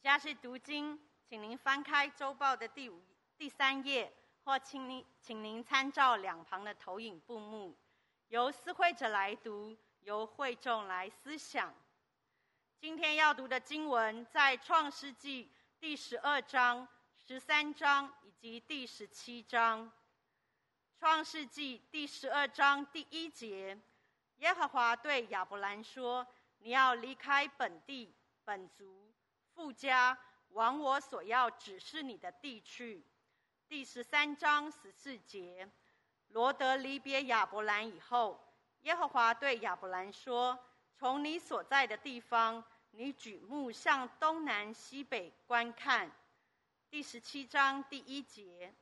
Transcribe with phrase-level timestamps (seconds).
[0.00, 0.98] 以下是读经，
[1.28, 3.02] 请您翻开周报的第五、
[3.36, 4.10] 第三页，
[4.42, 7.76] 或请您请您参照两旁的投影布幕，
[8.28, 11.74] 由思会者来读，由会众来思想。
[12.78, 19.92] 今天要读的经文在创世纪第十二章、十三章以及第十七章。
[20.98, 23.78] 创世纪第十二章第一节，
[24.36, 26.26] 耶和华对亚伯兰说
[26.56, 28.14] ：“你要离开本地、
[28.46, 28.98] 本族。”
[29.60, 30.16] 父家
[30.52, 33.04] 往我所要指示你的地去。
[33.68, 35.70] 第十三章十四节，
[36.28, 38.42] 罗得离别亚伯兰以后，
[38.80, 40.58] 耶和华对亚伯兰说
[40.96, 46.10] ：“从你所在的地方，你举目向东南西北观看。”
[46.88, 48.74] 第十七章第一节，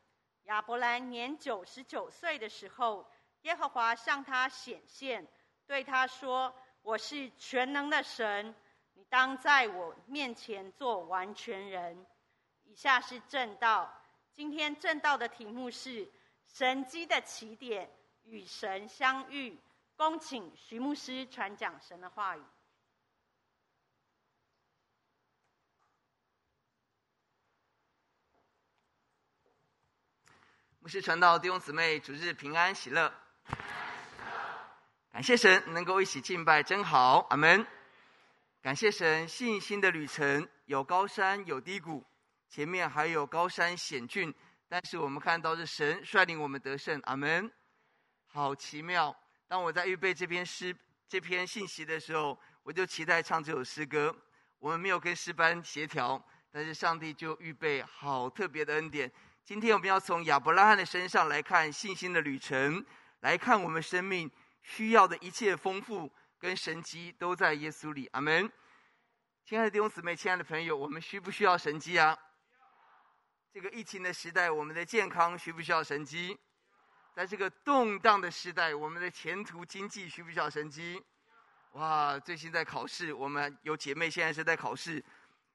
[0.44, 3.04] 亚伯兰年九十九岁的时候，
[3.40, 5.26] 耶和华向他显现，
[5.66, 8.54] 对他说：“我是全能的神。”
[9.08, 12.06] 当在我面前做完全人。
[12.64, 13.92] 以下是正道。
[14.32, 16.10] 今天正道的题目是
[16.46, 17.90] 神机的起点
[18.24, 19.58] 与神相遇。
[19.96, 22.42] 恭请徐牧师传讲神的话语。
[30.80, 33.12] 牧师传道弟兄姊妹，主日平安喜乐。
[35.10, 37.26] 感谢神能够一起敬拜，真好。
[37.30, 37.66] 阿门。
[38.68, 42.04] 感谢神，信心的旅程有高山有低谷，
[42.50, 44.30] 前面还有高山险峻，
[44.68, 47.00] 但是我们看到是神率领我们得胜。
[47.04, 47.50] 阿门。
[48.26, 49.16] 好奇妙！
[49.46, 50.76] 当我在预备这篇诗、
[51.08, 54.14] 这篇信息的时候，我就期待唱这首诗歌。
[54.58, 59.10] 我们没有跟诗班协调，但是上帝就预备好特别的恩典。
[59.46, 62.84] 今天我们要从亚伯拉罕的身上来看信心的旅程，
[63.20, 64.30] 来看我们生命
[64.60, 66.12] 需要的一切丰富。
[66.38, 68.50] 跟神机都在耶稣里，阿门。
[69.44, 72.16] 亲爱的弟兄姊妹，亲爱的朋友，我们需不需要神机啊？
[73.52, 76.38] 这个疫情的时代，我们的健康需不需要神机？
[77.14, 81.02] 在这个动荡的时代，我们的前途经济需不需要神机？
[81.72, 85.04] 哇，最近在考试，我们有姐妹现在是在考试，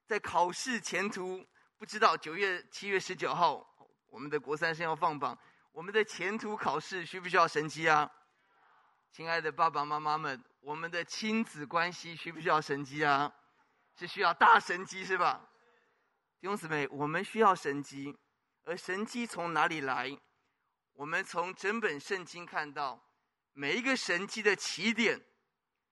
[0.05, 1.45] 在考试前途
[1.77, 3.65] 不知道九月七月十九号，
[4.07, 5.37] 我们的国三生要放榜，
[5.71, 8.11] 我们的前途考试需不需要神机啊？
[9.13, 10.43] 亲爱的爸爸妈妈们。
[10.59, 13.31] 我们的亲子关系需不需要神迹啊？
[13.95, 15.47] 是需要大神迹是吧？
[16.39, 18.17] 弟兄姊妹，我们需要神迹，
[18.63, 20.17] 而神迹从哪里来？
[20.93, 22.99] 我们从整本圣经看到，
[23.51, 25.23] 每一个神迹的起点，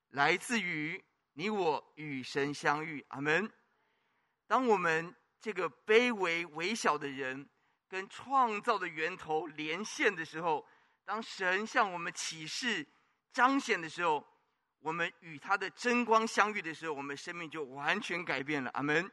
[0.08, 1.04] 来自于
[1.34, 3.06] 你我与神相遇。
[3.10, 3.48] 阿门。
[4.48, 7.48] 当我们这个卑微微小的人，
[7.88, 10.68] 跟创造的源头连线的时候，
[11.06, 12.88] 当神向我们启示、
[13.32, 14.28] 彰显的时候。
[14.84, 18.72] 我们与他的真光相遇的时候，我们生命就完全改变了。
[18.72, 19.12] 阿门。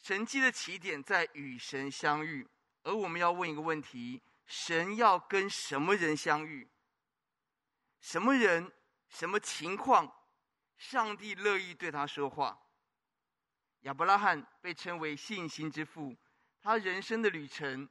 [0.00, 2.44] 神迹的起点在与神相遇，
[2.82, 6.68] 而我们要问一个问题：神要跟什么人相遇？
[8.00, 8.72] 什么人？
[9.08, 10.12] 什么情况？
[10.76, 12.60] 上帝乐意对他说话。
[13.82, 16.16] 亚伯拉罕被称为信心之父，
[16.60, 17.88] 他人生的旅程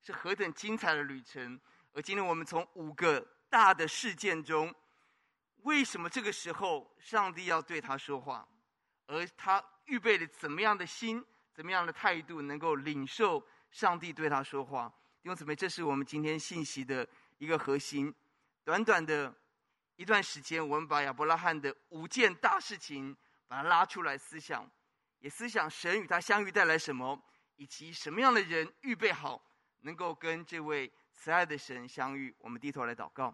[0.00, 1.60] 是何等精彩的旅程！
[1.94, 4.74] 而今天我们从五个大的事件中。
[5.58, 8.44] 为什么这个时候上帝要对他说话？
[9.06, 14.92] 而他预备了怎么样的心、怎么样的态度，能够领受上帝对他说话？
[15.22, 18.12] 弟兄姊妹，这是我们今天信息的一个核心。
[18.64, 19.32] 短短的
[19.94, 23.16] 一段时间，我们把亚伯拉罕的五件大事情
[23.46, 24.68] 把它拉出来思想，
[25.20, 27.16] 也思想神与他相遇带来什么，
[27.54, 29.40] 以及什么样的人预备好
[29.82, 32.34] 能够跟这位慈爱的神相遇。
[32.40, 33.32] 我们低头来祷告。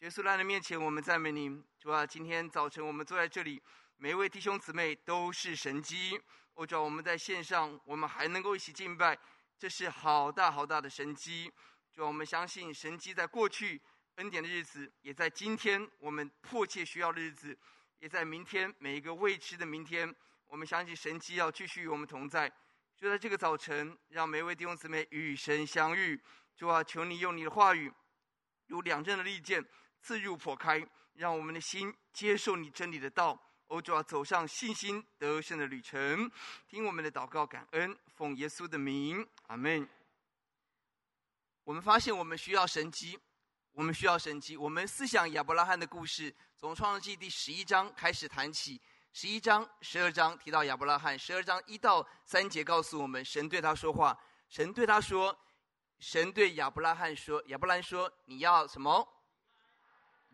[0.00, 2.04] 耶稣来的面前，我们赞美您，主啊！
[2.04, 3.62] 今天早晨我们坐在这里，
[3.96, 6.20] 每一位弟兄姊妹都是神机。
[6.52, 9.18] 我主，我们在线上，我们还能够一起敬拜，
[9.58, 11.50] 这是好大好大的神机。
[11.90, 13.80] 主，我们相信神机在过去
[14.16, 17.56] 恩典的日子，也在今天我们迫切需要的日子，
[18.00, 20.14] 也在明天每一个未知的明天，
[20.48, 22.52] 我们相信神机要继续与我们同在。
[22.94, 26.20] 就在这个早晨，让每一位弟兄姊妹与神相遇。
[26.54, 27.90] 主啊，求你用你的话语，
[28.66, 29.64] 如两刃的利剑。
[30.04, 36.30] 自入破开，让我们的心接受你真理的道，欧主要走上信心得胜的旅程。
[36.68, 39.88] 听我们的祷告，感恩，奉耶稣的名，阿门。
[41.64, 43.18] 我们发现我们需要神机，
[43.72, 44.58] 我们需要神机。
[44.58, 48.78] 我们思想亚伯拉罕的故事，从创世纪第十一章开始谈起。
[49.14, 54.14] 十一章、十二章提到亚伯拉罕，十二章一到三节告诉我们，神对他说话。
[54.50, 55.34] 神对他说，
[55.98, 59.08] 神对亚伯拉罕说，亚伯兰说，你要什么？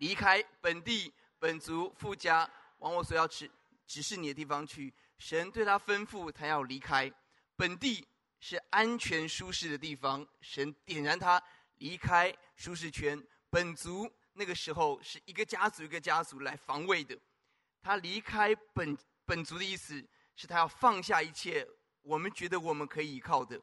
[0.00, 3.50] 离开本地本族富家，往我所要指
[3.86, 4.92] 指示你的地方去。
[5.18, 7.12] 神对他吩咐，他要离开
[7.54, 8.06] 本地，
[8.38, 10.26] 是安全舒适的地方。
[10.40, 11.42] 神点燃他
[11.76, 13.22] 离开舒适圈。
[13.50, 17.18] 本族那个时候是一个家族一个家族来防卫的。
[17.82, 18.96] 他离开本
[19.26, 20.02] 本族的意思
[20.34, 21.66] 是他要放下一切
[22.00, 23.60] 我们觉得我们可以依靠的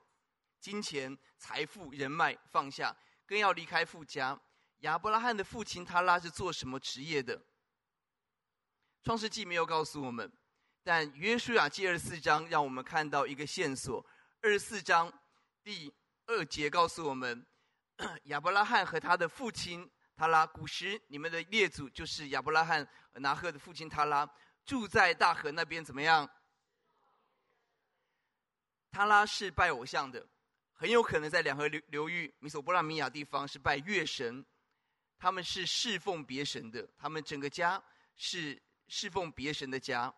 [0.60, 2.96] 金钱、财富、人脉，放下，
[3.26, 4.40] 更要离开富家。
[4.80, 7.42] 亚伯拉罕的父亲他拉是做什么职业的？
[9.04, 10.32] 创世纪没有告诉我们。
[10.84, 14.06] 但约书亚记二十四章让我们看到一个线索。
[14.42, 15.12] 二十四章
[15.64, 15.94] 第
[16.28, 17.46] 二节告诉我们，
[18.26, 24.30] 亚伯拉罕和他的父亲他拉，古时你们的列祖就是亚伯拉罕、拿鹤的父亲他拉，
[24.66, 26.30] 住在大河那边，怎么样？
[28.92, 30.26] 他拉是拜偶像的，
[30.74, 34.46] 很有可能在两河流流域、米索波拉米亚地方是拜月神，
[35.20, 37.82] 他们是侍奉别神的，他们整个家
[38.16, 40.14] 是侍奉别神的家。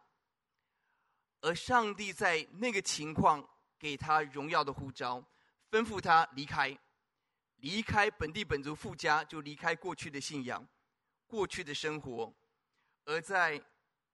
[1.41, 3.47] 而上帝在那个情况
[3.77, 5.23] 给他荣耀的呼召，
[5.71, 6.77] 吩咐他离开，
[7.57, 10.67] 离开本地本族父家，就离开过去的信仰，
[11.27, 12.33] 过去的生活。
[13.05, 13.53] 而在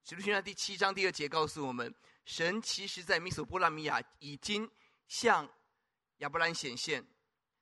[0.04, 1.92] 使徒行传第七章第二节告诉我们，
[2.26, 4.70] 神其实在米索波拉米亚已经
[5.08, 5.50] 向
[6.18, 7.04] 亚伯兰显现。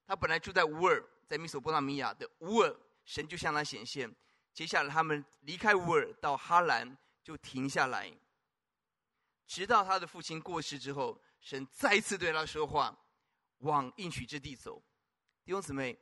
[0.06, 4.14] 他本来住在乌尔，在米索波拉米亚的乌尔，神就向他显现。
[4.54, 8.12] 接下来他们离开乌尔到哈兰，就停下来。
[9.48, 12.98] 直到他的父亲过世之后，神再次对他说话，
[13.60, 14.82] 往应许之地走。
[15.44, 16.00] 弟兄姊妹，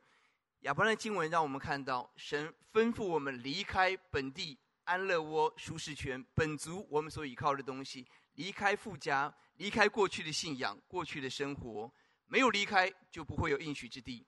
[0.60, 11.92] 亚伯兰经文让我们看到，神吩咐我们离开本地安乐窝、舒适圈、本族我们所依靠的东西，离开父家，离开过去的信仰、过去的生活。
[12.26, 14.26] 没有离开，就不会有应许之地。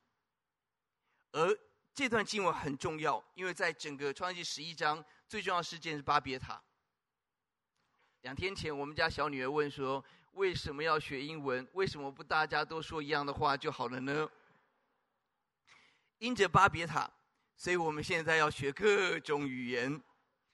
[1.32, 1.58] 而
[1.94, 6.61] 这段经文很重要，因为在整个创世纪十一章，最重要事件是巴别塔。
[8.23, 11.64] 两天前，我们家小女儿问说：“为什么要学英文？
[11.75, 14.29] 为什么不大家都说一样的话就好了呢？”
[16.19, 17.08] 因着巴别塔，
[17.56, 20.02] 所以我们现在要学各种语言，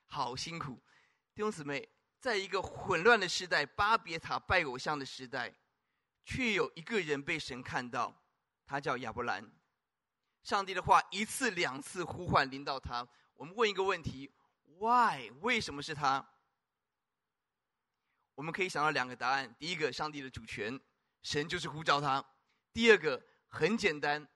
[0.05, 0.75] 好辛苦。
[1.35, 1.89] 弟兄姊妹，
[2.19, 5.55] 在一个混乱的时代，巴别塔拜偶像的时代，
[6.23, 8.15] 却有一个人被神看到，
[8.67, 9.51] 他叫亚伯兰。
[10.43, 13.07] 上帝的话一次两次呼唤临到他。
[13.35, 14.33] 我们问一个问题
[14.79, 15.31] ：Why？
[15.41, 16.29] 为什么是他？
[18.35, 20.81] 我们可以想到两个答案：第一个，上帝的主权，
[21.23, 22.23] 神就是呼召他；
[22.73, 24.27] 第二个，很简单，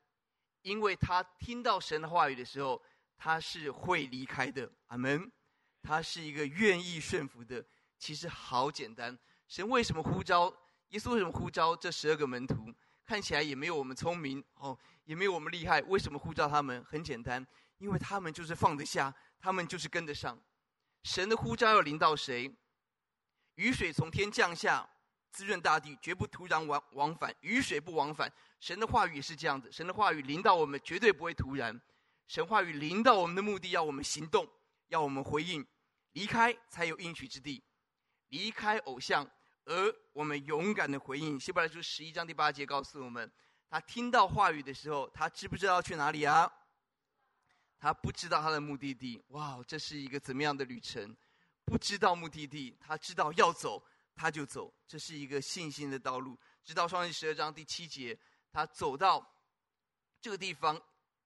[0.62, 2.82] 因为他听到神的话语的时候，
[3.16, 4.70] 他是会离开的。
[4.86, 5.30] 阿门。
[5.86, 7.62] 他是一个愿意顺服的。
[7.98, 9.18] 其实好简单，
[9.48, 10.50] 神为什么呼召？
[10.88, 12.72] 耶稣为什么呼召这十二个门徒？
[13.06, 15.80] 看起来也没有我们聪明哦，也没有我们厉害。
[15.82, 16.82] 为什么呼召他们？
[16.84, 17.46] 很简单，
[17.78, 20.38] 因为他们就是放得下，他们就是跟得上。
[21.02, 22.50] 神的呼召要临到谁？
[23.56, 24.88] 雨水从天降下，
[25.30, 27.34] 滋润大地，绝不突然往往返。
[27.40, 29.70] 雨水不往返，神的话语也是这样子。
[29.70, 31.78] 神的话语临到我们，绝对不会突然。
[32.26, 34.48] 神话语临到我们的目的，要我们行动，
[34.88, 35.64] 要我们回应，
[36.12, 37.62] 离开才有应许之地。
[38.28, 39.30] 离开偶像，
[39.64, 41.40] 而我们勇敢的回应。
[41.40, 43.30] 希伯来书十一章第八节告诉我们：
[43.70, 46.50] 他听到话语的时候，他知不知道去哪里啊？
[47.78, 49.22] 他不知道他的目的地。
[49.28, 51.16] 哇，这是一个怎么样的旅程？
[51.64, 53.82] 不知道目的地，他知道要走，
[54.14, 54.72] 他就走。
[54.86, 56.38] 这是一个信心的道路。
[56.62, 58.18] 直到创世十二章第七节，
[58.52, 59.34] 他走到
[60.20, 60.80] 这个地方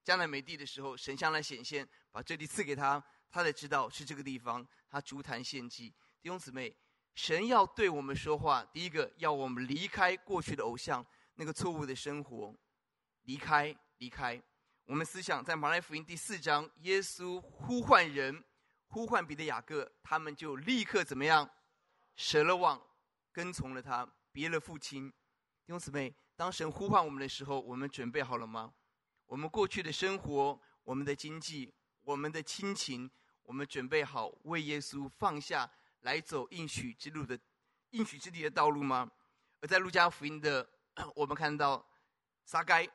[0.04, 4.66] 迦南美地的时候，神向来显现，把这地赐给他，他才知道是这个地方。
[4.88, 5.92] 他筑坛献祭。
[6.20, 6.74] 弟兄姊妹，
[7.18, 12.54] 神要对我们说话，第一个要我们离开过去的偶像，那个错误的生活，
[13.24, 14.40] 离开，离开。
[14.84, 18.44] 我们思想在马太福音第四章，耶稣呼唤人。
[18.86, 21.50] 呼唤彼得、雅各，他们就立刻怎么样？
[22.14, 22.80] 舍了网，
[23.32, 25.10] 跟从了他，别了父亲。
[25.10, 28.72] 弟兄姊妹，当神呼唤我们的时候，我们准备好了吗？
[29.26, 33.10] 我们过去的生活、我们的经济、我们的亲情，
[33.42, 35.68] 我们准备好为耶稣放下
[36.00, 37.38] 来走应许之路的
[37.90, 39.10] 应许之地的道路吗？
[39.60, 40.68] 而在路加福音的，
[41.14, 41.84] 我们看到
[42.44, 42.88] 撒该，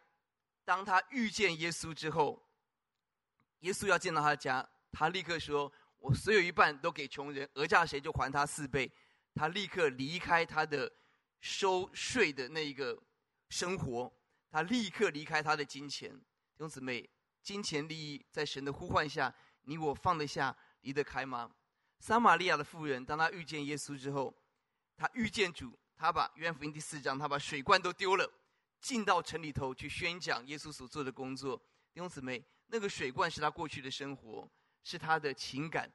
[0.64, 2.42] 当他遇见耶稣之后，
[3.60, 5.72] 耶稣要见到他的家，他立刻说。
[6.06, 8.92] 我所有一半都给穷人，讹诈谁就还他四倍。
[9.34, 10.92] 他立刻离开他的
[11.40, 13.02] 收税的那一个
[13.48, 14.14] 生活，
[14.52, 16.12] 他立刻离开他的金钱。
[16.12, 17.10] 弟兄姊妹，
[17.42, 21.50] 金钱利益在神的呼唤下，你我放得下、离得开吗？
[22.04, 24.36] 撒玛利亚的妇人，当他遇见耶稣之后，
[24.98, 28.30] 他遇见主，他把约翰福音第四章，他把水罐都丢了，
[28.82, 31.56] 进到城里头去宣讲耶稣所做的工作。
[31.94, 34.52] 弟兄姊妹，那个水罐是他过去的生活。
[34.84, 35.90] 是他的情感，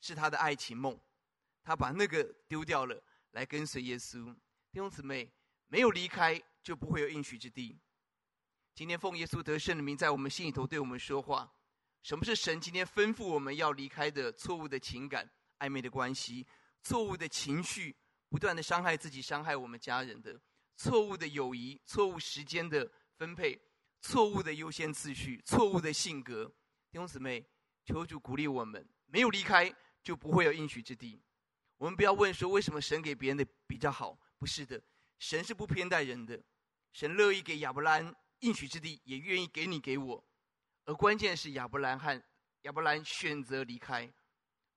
[0.00, 0.96] 是他的爱情梦，
[1.64, 3.02] 他把那个丢掉了，
[3.32, 4.32] 来跟随耶稣。
[4.70, 5.28] 弟兄姊妹，
[5.66, 7.76] 没有离开，就不会有应许之地。
[8.72, 11.52] 今天奉耶稣得胜的名，在我们心里头对我们说话。
[12.04, 15.28] 什么是神今天吩咐我们要离开的错误的情感、
[15.60, 16.46] 暧昧的关系、
[16.82, 17.96] 错误的情绪，
[18.28, 20.38] 不断的伤害自己、伤害我们家人的
[20.76, 23.60] 错误的友谊、错误时间的分配、
[24.00, 26.46] 错误的优先次序、错误的性格？
[26.90, 27.46] 弟兄姊妹，
[27.84, 31.22] 求主鼓励我们，没有离开就不会有应许之地。
[31.76, 34.82] 我们不要问说为什么神给别人的比较好，不是的，
[35.18, 36.42] 神是不偏待人的，
[36.92, 40.24] 神乐意给亚伯兰应许之地，也愿意给你给我。
[40.86, 42.22] 而关键是亚伯兰和
[42.62, 44.10] 亚伯兰选择离开，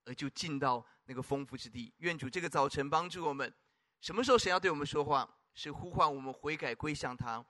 [0.05, 1.93] 而就进到那个丰富之地。
[1.97, 3.53] 愿主这个早晨帮助我们。
[4.01, 5.37] 什么时候神要对我们说话？
[5.55, 7.45] 是呼唤我们悔改归向他。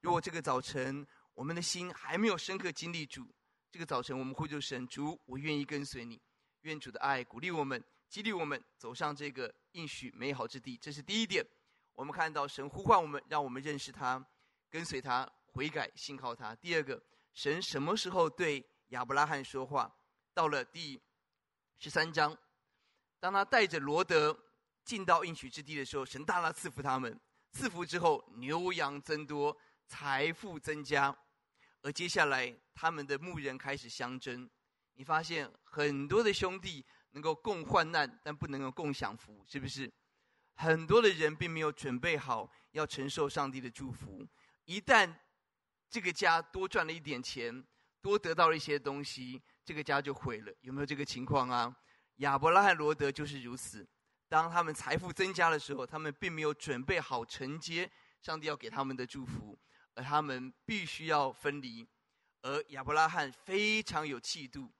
[0.00, 3.26] 如果这个早晨我们的心还没有深刻经历主，
[3.72, 6.22] 这个早晨我们呼求神，主，我愿意跟随你。
[6.60, 10.76] 愿主的爱鼓励我们，激励我们走上这个应许美好之地。
[10.76, 11.44] 这是第一点。
[11.92, 14.24] 我们看到神呼唤我们，让我们认识他，
[14.70, 16.54] 跟随他，悔改，信靠他。
[16.54, 17.02] 第二个。
[17.32, 19.92] 神什么时候对亚伯拉罕说话？
[20.32, 21.02] 到了第
[21.84, 22.34] 十三章，
[23.20, 24.34] 当他带着罗德
[24.86, 27.20] 进到应许之地的时候，神大大赐福他们。
[27.52, 29.54] 赐福之后，牛羊增多，
[29.86, 31.14] 财富增加。
[31.82, 34.48] 而接下来，他们的牧人开始相争。
[34.94, 39.92] 你发现很多的兄弟能够共患难，但不能够共享福，是不是？
[40.54, 44.26] 很多的人并没有准备好要承受上帝的祝福，
[44.64, 45.14] 一旦
[45.90, 47.62] 这个家多赚了一点钱，
[48.00, 50.52] 多得到了一些东西，这个家就毁了。
[50.60, 51.74] 有没有这个情况啊？
[52.16, 53.86] 亚伯拉罕、罗德就是如此。
[54.28, 57.90] 当他们财富增加的时候，他们并没有准备好承接
[58.20, 59.58] 上帝要给他们的祝福，
[59.94, 61.86] 而他们必须要分离。
[62.42, 64.72] 而亚伯拉罕非常有气度，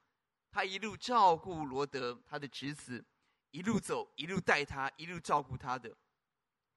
[0.51, 3.05] 他一路照顾罗德他的侄子，
[3.51, 5.95] 一路走，一路带他，一路照顾他的。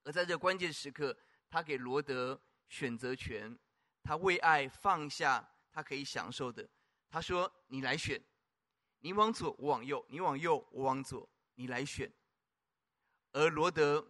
[0.04, 1.16] 而在这关键时刻，
[1.50, 3.58] 他给罗德选择权。
[4.02, 6.66] 他为爱放下他可以享受的，
[7.10, 8.22] 他说：“你来选，
[9.00, 12.12] 你往左，我往右；你往右，我往左，你来选。”
[13.32, 14.06] 而罗德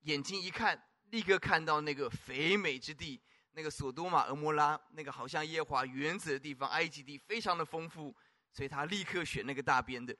[0.00, 0.80] 眼睛一看，
[1.10, 8.14] 立刻看到那个肥美之地，那个索多玛、蛾摩拉，那个好像耶华园子的地方，埃及地非常的丰富，
[8.52, 10.16] 所以他立刻选那个大边的，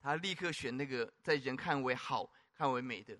[0.00, 3.16] 他立刻选那个在人看为好、看为美的。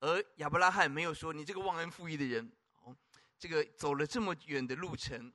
[0.00, 2.50] 而亚伯拉罕没有说：“你这个忘恩负义的人。”
[2.82, 2.96] 哦
[3.38, 5.32] 这个走了这么远的路程，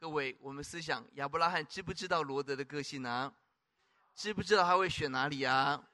[0.00, 3.30] 各位，我们思想亚伯拉罕知不知道罗德的个性啊？
[4.14, 5.86] 知不知道他会选哪里啊？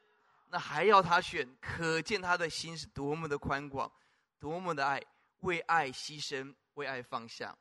[0.48, 3.90] 那还要他选，可见他的心是多么的宽广，
[4.38, 5.02] 多么的爱，
[5.40, 7.52] 为爱牺牲，为爱放下。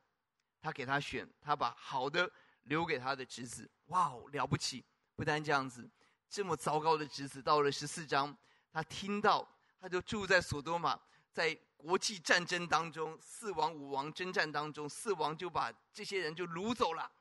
[0.61, 3.67] 他给他选，他把好的留给他的侄子。
[3.87, 4.85] 哇哦，了不起！
[5.15, 5.89] 不单这样子，
[6.29, 8.37] 这么糟糕的侄子，到了十四章，
[8.71, 9.49] 他听到，
[9.81, 10.99] 他就住在索多玛，
[11.35, 11.55] 在。
[11.77, 17.11] 国际战争当中，四王五王征战当中，四王就把这些人就掳走了，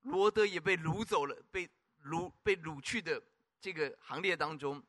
[0.00, 1.70] 罗德也被掳走了，被
[2.06, 3.22] 掳被掳去的
[3.60, 4.82] 这个行列当中，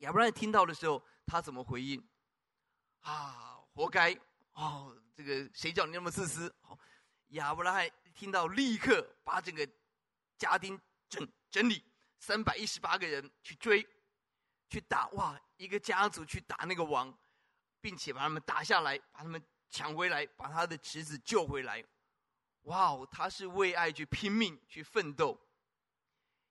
[0.00, 2.00] 亚伯拉罕听到的时候，他怎么回应？
[3.00, 4.16] 啊，活该！
[4.52, 6.54] 哦，这个谁叫你那么自私？
[6.62, 6.78] 哦，
[7.30, 9.68] 亚伯拉罕听到，立刻把整个
[10.36, 11.82] 家丁整整理，
[12.20, 13.84] 三百一十八个人去追，
[14.68, 17.12] 去打，哇，一个家族去打那个王。
[17.80, 21.84] 并且把他们打下来，把他们抢回来，把他的侄子救回来。
[22.62, 25.38] 哇哦，他是为爱去拼命去奋斗。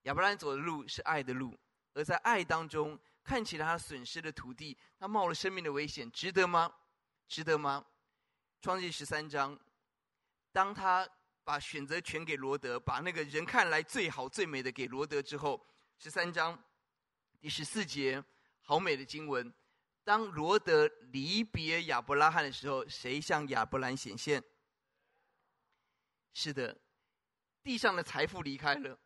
[0.03, 1.57] 亚伯兰走的路是爱的路，
[1.93, 6.73] 而在爱当中，看起来他损失了土地，他冒了生命的危险，值得吗？
[7.27, 7.85] 值得吗？
[8.61, 9.59] 创世记十三章，
[10.51, 11.07] 当他
[11.43, 15.63] 把选择权给罗德，把那个人看来最好最美的给罗德之后，
[15.99, 16.57] 十三章
[17.39, 18.23] 第十四节，
[18.61, 19.53] 好美的经文。
[20.07, 24.41] 当罗德离别亚伯拉罕的时候，谁向亚伯兰显现？
[26.31, 26.79] 是的，
[27.61, 28.97] 地上的财富离开了，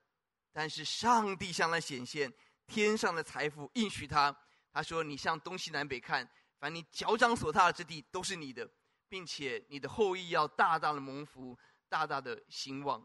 [0.51, 2.31] 但是上帝向他显现，
[2.67, 4.31] 天上的财富应许他。
[4.71, 6.29] 他说：“你向东西南北看，
[6.59, 8.69] 凡你脚掌所踏之地都是你的，
[9.09, 11.57] 并且你的后裔要大大的蒙福，
[11.89, 13.03] 大大的兴旺。”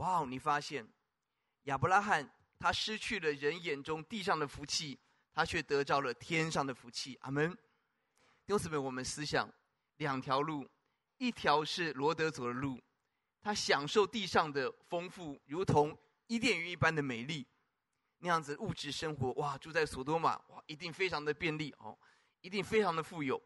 [0.00, 0.24] 哇！
[0.24, 0.90] 你发现
[1.64, 4.98] 亚伯拉罕他失去了人眼中地上的福气。
[5.34, 7.52] 他却得着了天上的福气，阿门。
[8.46, 9.52] 弟兄姊妹，我们思想
[9.96, 10.68] 两条路，
[11.18, 12.80] 一条是罗德走的路，
[13.42, 15.98] 他享受地上的丰富，如同
[16.28, 17.46] 伊甸园一般的美丽，
[18.18, 21.98] 那样子物质生活，哇，住在索多玛，哇，一定非常的便利哦，
[22.40, 23.42] 一定非常的富有。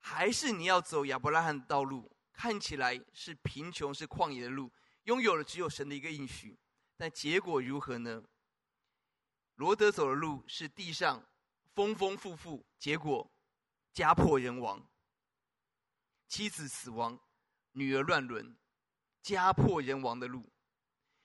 [0.00, 4.72] 还是你要走亚伯拉罕的道路，看起来是贫穷，是旷野的路，
[5.04, 6.58] 拥有了只有神的一个应许，
[6.96, 8.22] 但结果如何呢？
[9.56, 11.24] 罗德走的路是地上
[11.74, 13.30] 丰丰富富，结果
[13.92, 14.86] 家破人亡，
[16.28, 17.18] 妻子死亡，
[17.72, 18.56] 女儿乱伦，
[19.22, 20.50] 家破人亡的路。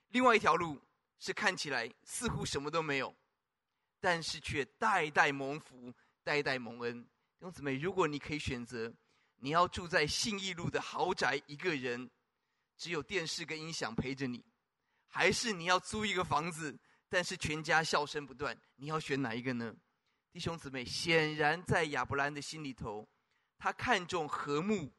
[0.07, 0.81] 另外一条路
[1.19, 3.13] 是看起来似乎什么都没有，
[3.99, 7.03] 但是却代代蒙福，代代蒙恩。
[7.03, 7.09] 弟
[7.41, 8.93] 兄姊妹，如果你可以选择，
[9.37, 12.09] 你要住在信义路的豪宅，一个人，
[12.77, 14.45] 只有电视跟音响陪着你，
[15.07, 16.79] 还是你要租一个房子，
[17.11, 18.57] 但是全家笑声不断？
[18.77, 19.75] 你要选哪一个呢？
[20.31, 23.05] 弟兄姊妹，显然在亚伯兰的心里头，
[23.57, 24.89] 他看重和睦，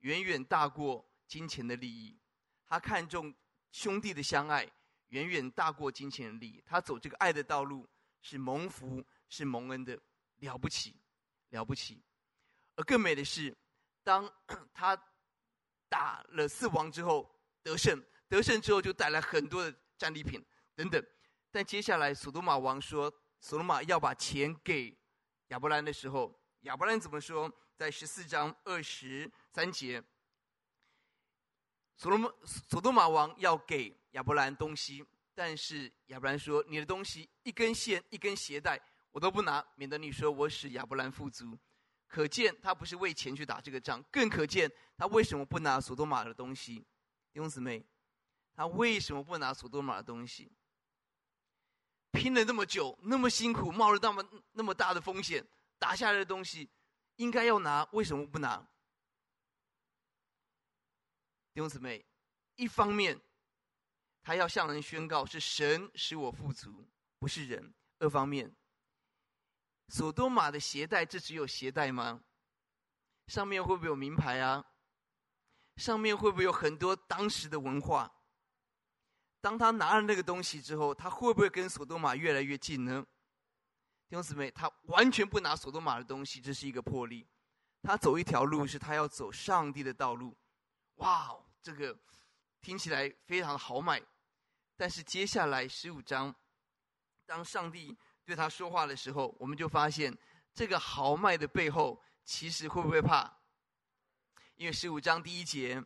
[0.00, 2.18] 远远大过金钱的利益；
[2.66, 3.32] 他看重
[3.70, 4.68] 兄弟的相爱，
[5.10, 6.60] 远远大过金钱的利益。
[6.66, 7.88] 他走这个爱的道路，
[8.20, 9.96] 是蒙福，是蒙恩的，
[10.38, 11.00] 了不起，
[11.50, 12.02] 了不起。
[12.74, 13.56] 而更美的是，
[14.02, 14.28] 当
[14.74, 15.00] 他。
[15.92, 17.30] 打了四王之后
[17.62, 20.42] 得胜，得胜之后就带来很多的战利品
[20.74, 21.04] 等等。
[21.52, 24.98] 但接下来，所多玛王说，所多玛要把钱给
[25.48, 27.52] 亚伯兰的时候，亚伯兰怎么说？
[27.76, 30.02] 在十四章二十三节，
[31.96, 35.04] 所罗门所多玛王要给亚伯兰东西，
[35.34, 38.80] 但是亚伯兰说：“你的东西一根线、一根鞋带
[39.10, 41.58] 我都不拿，免得你说我使亚伯兰富足。”
[42.06, 46.76] 可见他不是为钱去打这个仗，更可见他为什么不拿所多玛的东西？
[47.32, 47.84] 弟兄姊妹，
[48.54, 50.52] 他为什么不拿所多玛的东西？
[52.12, 55.44] 拼了那么久，那么辛苦，冒了那么那么大的风险，
[55.78, 56.70] 打下来的东西，
[57.16, 58.58] 应该要拿，为什么不拿？
[61.54, 62.04] 弟兄姊妹，
[62.56, 63.20] 一方面
[64.22, 66.86] 他要向人宣告是神使我富足，
[67.18, 68.54] 不是人；二方面。
[69.88, 72.22] 所多玛的鞋带，这只有鞋带吗？
[73.26, 74.64] 上面会不会有名牌啊？
[75.76, 78.21] 上面会不会有很多当时的文化？
[79.42, 83.04] 当他拿了那个东西之后，他会不会跟所多玛越来越近呢？
[84.08, 87.26] 弟兄姊妹，他完全不拿所多玛的东西，这是一个魄力。
[87.82, 90.34] 他走一条路，是他要走上帝的道路。
[90.96, 91.98] 哇，这个
[92.60, 94.00] 听起来非常的豪迈。
[94.76, 96.34] 但是接下来十五章，
[97.26, 97.98] 当上帝。
[98.24, 100.16] 对他说话的时候，我们就发现
[100.54, 103.28] 这个豪迈的背后，其实会不会怕？
[104.54, 105.84] 因为十五章第一节，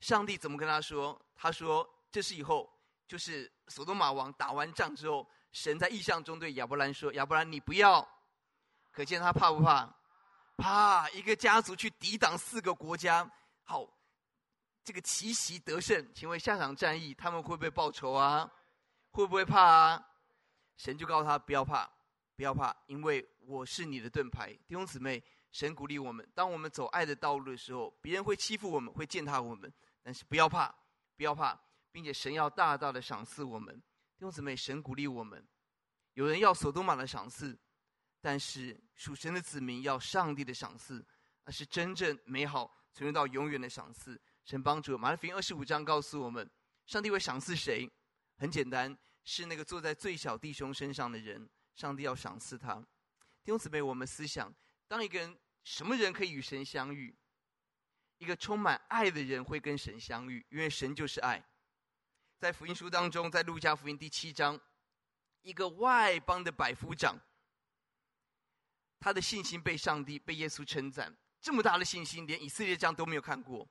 [0.00, 1.18] 上帝怎么跟他说？
[1.34, 2.77] 他说：“这是以后，
[3.08, 8.06] 就是所多玛王打完仗之后，神在异象中对亚伯兰说：‘亚伯兰，你不要。’
[8.92, 9.92] 可见他怕不怕？
[10.56, 11.08] 怕！
[11.10, 13.28] 一个家族去抵挡四个国家，
[13.64, 13.88] 好，
[14.84, 18.50] 这个奇袭得胜，请问下场战役他们会不会报仇啊？
[19.10, 20.04] 会不会怕啊？”
[20.76, 21.90] 神就告诉他不要怕，
[22.36, 24.52] 不要怕，因为我是你的盾牌。
[24.66, 30.74] 弟兄姊妹，神鼓励我们：当我们走爱的道路的时候，别人会欺负我们，会践踏我们，但是不要怕，
[31.16, 31.58] 不要怕，
[31.90, 33.74] 并且神要大大的赏赐我们。
[33.76, 35.46] 弟兄姊妹，神鼓励我们：
[36.14, 37.58] 有人要所多玛的赏赐，
[38.20, 41.04] 但是属神的子民要上帝的赏赐，
[41.44, 44.20] 那是真正美好、存留到永远的赏赐。
[44.44, 46.50] 神帮助马太福音二十五章告诉我们：
[46.86, 47.90] 上帝会赏赐谁？
[48.36, 48.96] 很简单。
[49.24, 51.46] 是那个坐在最小弟兄身上的人，
[51.76, 52.76] 上帝要赏赐他。
[53.44, 54.50] 弟兄姊妹，我们思想：
[54.86, 57.14] 当一个人什么人可以与神相遇？
[58.16, 61.44] 一个充满爱的人会跟神相遇，因为神就是爱。
[62.38, 64.58] 在福音书当中，在路加福音第七章，
[65.42, 67.18] 一个外邦的百夫长，
[69.00, 71.12] 他的信心被上帝、被耶稣称赞。
[71.40, 73.68] 这么大的信心，连以色列这样都没有看过。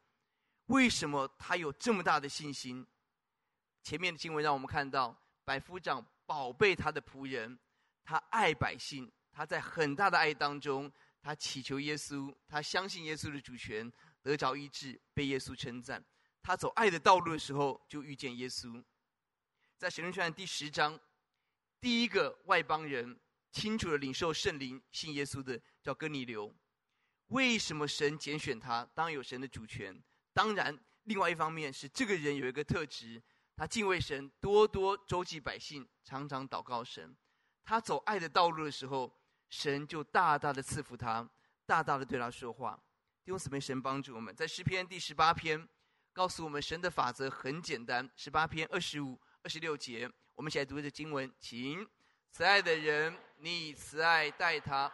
[0.65, 2.85] 为什么他有这么大的信心？
[3.83, 5.17] 前面的经文让我们看到。
[5.45, 7.57] 百夫长宝贝他的仆人，
[8.03, 13.89] 他爱百姓，他在很大的爱当中，他祈求耶稣，他相信耶稣的主权，
[14.21, 16.03] 得着医治，被耶稣称赞。
[16.47, 18.81] 他走爱的道路的时候，就遇见耶稣。
[19.77, 20.97] 在《使徒行传》第十章，
[21.81, 23.19] 第一个外邦人
[23.51, 26.55] 清楚的领受圣灵、信耶稣的叫哥尼流。
[27.27, 28.87] 为什么神拣选他？
[28.93, 30.01] 当有神的主权。
[30.31, 33.21] 当然，另外一方面是这个人有一个特质。
[33.57, 37.13] 他敬畏神，多多周济百姓，常常祷告神。
[37.65, 39.13] 他走爱的道路的时候，
[39.49, 41.29] 神就大大的赐福他，
[41.65, 42.81] 大大的对他说话。
[43.25, 45.67] 弟兄姊妹，神帮助我们，在诗篇第十八篇，
[46.17, 48.09] 告诉我们神的法则很简单。
[48.15, 51.87] 十八篇二十五、二十六节，我们一起来读这经文，请：
[52.31, 54.91] 慈爱的人，你以慈爱待他；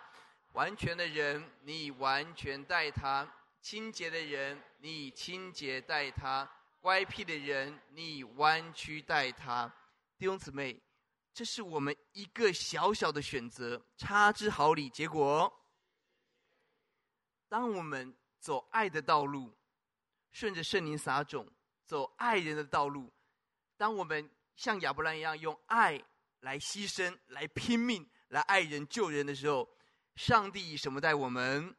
[0.51, 3.25] 完全的人，你以完全待他；
[3.61, 6.45] 清洁的人，你以清洁待他。
[6.81, 9.73] 乖僻的人，你以弯曲待他，
[10.17, 10.77] 弟兄姊妹，
[11.33, 14.89] 这是我们一个小小的选择，差之毫厘。
[14.89, 15.49] 结果，
[17.47, 19.53] 当我们走爱的道路，
[20.33, 21.49] 顺着圣灵撒种，
[21.85, 23.09] 走爱人的道路，
[23.77, 26.03] 当我们像亚伯兰一样用爱
[26.41, 29.69] 来牺牲、来拼命、来爱人救人的时候，
[30.15, 31.73] 上帝以什么待我们？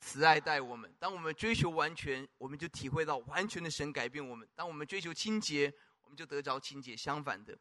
[0.00, 0.92] 慈爱待我们。
[0.98, 6.96] 当我们追求完全，我们就体会到完全的神改变我们；当我们追求清洁，我们就得着清洁。
[6.96, 7.58] 相反的，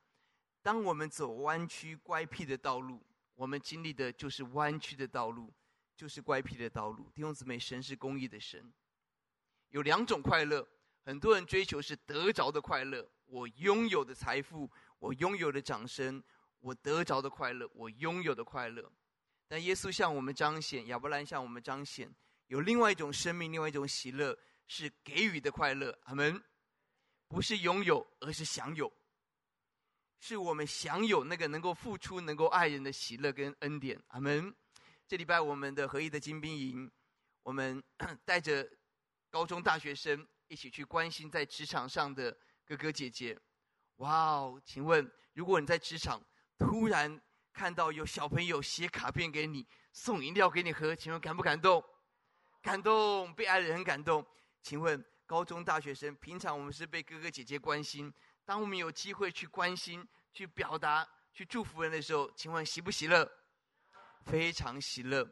[0.62, 5.52] 当我们走弯曲乖僻的道路，我们经历的就是弯曲的道路，
[5.96, 7.12] 就是乖僻的道路。
[7.14, 8.72] 弟兄姊妹，神是公义的神，
[9.70, 10.68] 有两种快乐。
[11.04, 16.22] 很多人追求是得着的快乐，我拥有的财富，我拥有的掌声，
[16.60, 18.92] 我得着的快乐，我拥有的快乐。
[19.48, 22.14] 但耶稣向我们彰显，亚伯兰向我们彰显。
[22.48, 25.98] 有另外一种生命，另外一种喜乐，是给予的快乐。
[26.04, 26.44] 阿门。
[27.30, 28.92] 不是拥有，而是享有。
[30.20, 34.02] 是我们享有那个能够付出、能够爱人的喜乐跟恩典。
[34.08, 34.54] 阿门。
[35.08, 36.92] 这礼拜我们的合一的精兵营，
[37.44, 37.82] 我们
[38.26, 38.70] 带着
[39.38, 43.40] 高中大学生一起去关心在职场上的哥哥姐姐。
[43.98, 46.20] 哇哦，请问，如果你在职场
[46.58, 47.22] 突然
[47.54, 51.84] 看到有小朋友写卡片给你，送饮料给你喝，请问感不感动？
[52.64, 54.26] 感动，被爱的人很感动。
[54.64, 58.12] 请问高中大学生，平常我们是被哥哥姐姐关心，
[58.44, 63.32] 当我们有机会去关心、去表达、去祝福人的时候，请问喜不喜乐？
[64.26, 65.30] 非常喜乐。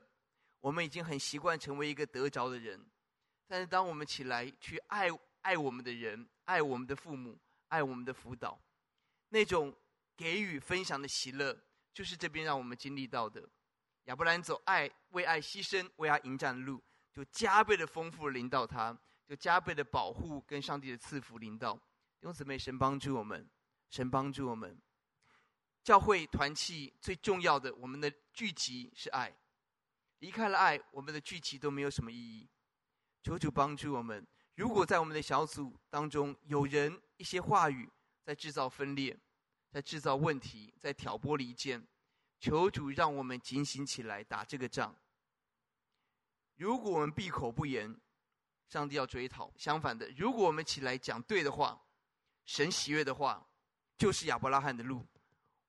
[0.60, 2.80] 我们已经很习惯成为一个得着的人，
[3.48, 5.08] 但是当我们起来去爱
[5.42, 8.60] 爱我们的人、爱我们的父母、爱我们的辅导，
[9.30, 9.76] 那种
[10.18, 11.58] 给予分享的喜乐，
[11.94, 13.48] 就是这边让我们经历到的。
[14.06, 16.84] 亚伯兰走爱、为爱牺牲、为爱迎战的路。
[17.14, 18.94] 就加倍的丰富领导他，
[19.26, 21.74] 就加倍的保护跟上帝的赐福领导。
[21.74, 23.50] 弟兄姊妹，神帮助我们，
[23.90, 24.78] 神帮助我们。
[25.82, 29.34] 教会团契最重要的，我们的聚集是爱。
[30.20, 32.50] 离开了爱，我们的聚集都没有什么意义。
[33.26, 34.24] 求主帮助我们。
[34.54, 37.90] 如果在我们的小组当中有人一些话语
[38.24, 39.18] 在制造分裂，
[39.72, 41.84] 在制造问题，在挑拨离间，
[42.40, 44.96] 求主让我们警醒起来打这个仗。
[46.58, 48.00] 如果我们闭口不言，
[48.70, 51.82] 上帝要追讨；相反的，如果我们起来讲对的话，
[52.46, 53.44] 神喜悦的话，
[53.98, 55.04] 就是亚伯拉罕的路。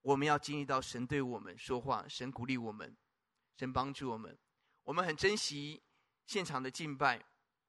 [0.03, 2.95] 我们要经历到神对我们说话，神鼓励我们，
[3.57, 4.39] 神帮助我们。
[4.85, 5.83] 我们很珍惜
[6.27, 7.25] 现场的敬拜，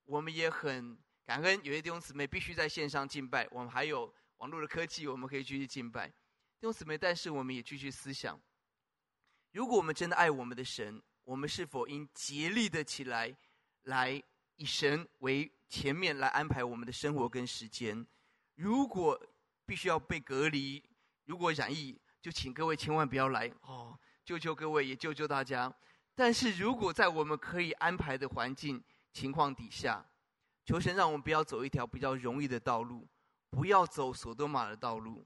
[0.07, 3.45] 我们也很感恩有些弟兄姊妹必须在线上敬拜。
[3.51, 6.97] 我们还有网络的科技，我们可以继续敬拜弟兄姊妹。
[6.97, 8.41] 但是我们也继续思想：
[9.51, 13.35] 如果我们真的爱我们的神，我们是否应竭力的起来，
[13.83, 14.23] 来
[14.55, 18.07] 以神为前面来安排我们的生活跟时间？
[18.55, 19.21] 如果
[19.65, 20.81] 必须要被隔离，
[21.25, 25.75] 如果染疫，就请各位千万不要来哦，救救各位，也救救大家。
[26.15, 28.81] 但是如果在我们可以安排的环境
[29.17, 30.07] 情况底下，
[30.63, 33.07] 求神让我们不要走一条比较容易的道路，
[33.49, 35.25] 不要走索多玛的道路。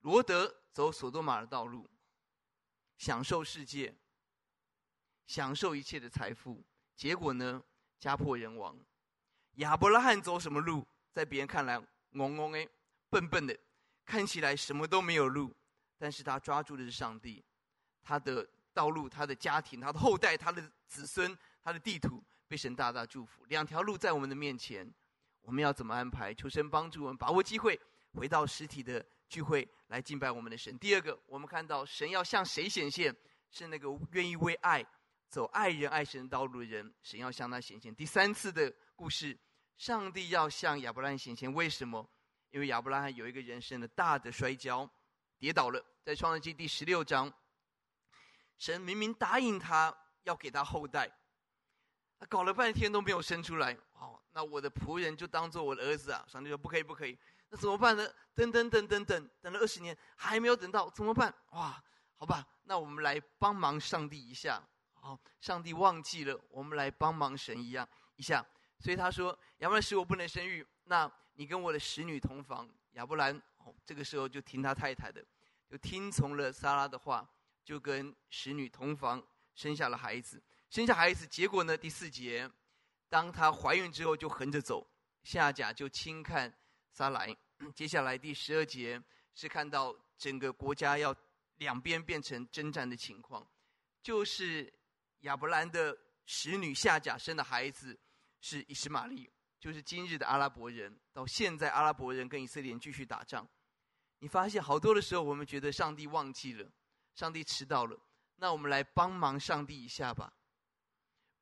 [0.00, 1.88] 罗德走索多玛的道路，
[2.96, 3.94] 享受世界。
[5.28, 6.64] 享受一切的财富，
[6.96, 7.62] 结果呢？
[8.00, 8.76] 家破人亡。
[9.56, 10.84] 亚伯拉罕走什么路？
[11.12, 11.78] 在别人看来，
[12.12, 12.66] 懵懵哎，
[13.10, 13.56] 笨笨的，
[14.04, 15.54] 看起来什么都没有路。
[15.98, 17.44] 但是他抓住的是上帝，
[18.02, 21.36] 他的道路、他的家庭、他的后代、他的子孙、
[21.68, 23.44] 他的地图被神大大祝福。
[23.44, 24.90] 两条路在我们的面前，
[25.42, 26.32] 我们要怎么安排？
[26.32, 27.78] 求神帮助我们，把握机会，
[28.14, 30.78] 回到实体的聚会来敬拜我们的神。
[30.78, 33.14] 第二个，我们看到神要向谁显现？
[33.50, 34.82] 是那个愿意为爱。
[35.28, 37.94] 走爱人爱神道路的人，神要向他显现。
[37.94, 39.38] 第三次的故事，
[39.76, 41.52] 上帝要向亚伯拉罕显现。
[41.52, 42.10] 为什么？
[42.48, 44.90] 因为亚伯拉罕有一个人生的大的摔跤，
[45.38, 45.84] 跌倒了。
[46.02, 47.30] 在创世纪第十六章，
[48.56, 51.14] 神明明答应他要给他后代，
[52.26, 53.76] 搞了半天都没有生出来。
[53.94, 56.24] 哦，那我的仆人就当做我的儿子啊！
[56.28, 57.18] 上帝说不可以，不可以。
[57.50, 58.08] 那怎么办呢？
[58.34, 61.32] 等等等等等，等了二十年还没有等到，怎么办？
[61.52, 61.82] 哇，
[62.16, 64.62] 好吧，那我们来帮忙上帝一下。
[64.92, 68.44] 好，上帝忘记了，我们来帮忙神一样一下。
[68.80, 75.24] 所以他说：“亚伯兰使我不能生育，那你跟我的使女同房。”亚伯兰哦，这个时候就听他太太的，
[75.68, 77.28] 就听从了撒拉的话，
[77.64, 80.42] 就跟使女同房，生下了孩子。
[80.70, 81.76] 生下孩子，结果呢？
[81.76, 82.50] 第四节，
[83.08, 84.86] 当她怀孕之后，就横着走，
[85.22, 86.52] 夏甲就轻看
[86.92, 87.36] 撒来。
[87.74, 89.02] 接下来第十二节
[89.34, 91.14] 是看到整个国家要
[91.56, 93.46] 两边变成征战的情况，
[94.02, 94.72] 就是。
[95.22, 97.98] 亚伯兰的使女夏甲生的孩子
[98.40, 99.28] 是以实玛利，
[99.58, 100.96] 就是今日的阿拉伯人。
[101.12, 103.44] 到现在，阿拉伯人跟以色列人继续打仗。
[104.20, 106.70] 你发现好多的时候，我们觉得上帝忘记了，
[107.16, 107.98] 上帝迟到了。
[108.36, 110.32] 那我们来帮忙上帝一下吧。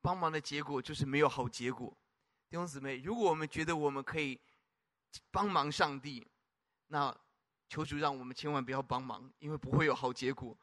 [0.07, 1.89] 帮忙的结果就是没有好结果。
[2.47, 4.39] 弟兄姊妹，如果我们觉得我们可以
[5.31, 6.25] 帮忙上帝，
[6.87, 7.13] 那
[7.67, 10.57] 求主让我们千万不要帮忙，因为不会有好结果。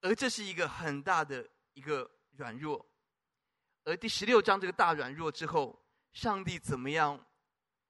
[0.00, 2.84] 而这是一个很大的一个软弱。
[3.84, 5.80] 而第十六章这个大软弱之后，
[6.12, 7.24] 上帝怎么样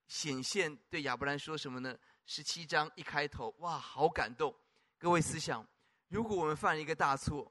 [0.09, 0.77] 显现？
[0.91, 1.99] 对亚伯兰说什么呢？
[2.27, 4.55] 十七章一开头，哇，好感动！
[4.99, 5.67] 各位思想，
[6.09, 7.51] 如果我们犯了一个大错，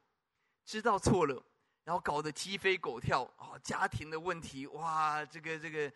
[0.63, 1.43] 知道错了，
[1.89, 5.91] 然后搞得鸡飞狗跳啊，家庭的问题，哇，这个这个，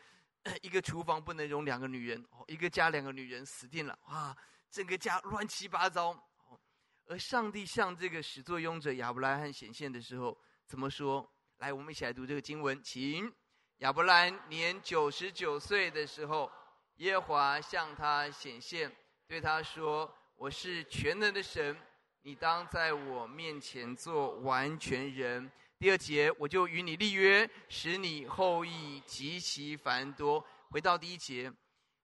[0.64, 4.36] 一个厨房不能容两个女人，哦，一个家两个女人死定了，哇，
[4.72, 6.60] 整个家乱七八糟哦。
[7.06, 11.32] 而上帝向这个始作俑者亚伯拉罕显现的时候，怎么说？
[11.60, 13.32] 来，我们一起来读这个经文，请。
[13.78, 16.52] 亚伯兰年九十九岁的时候，
[16.96, 18.92] 耶华向他显现，
[19.28, 21.78] 对他说：“我是全能的神，
[22.24, 25.52] 你当在我面前做完全人。”
[25.84, 30.42] 第二节，我就与你立约，使你后裔极其繁多。
[30.70, 31.52] 回到第一节，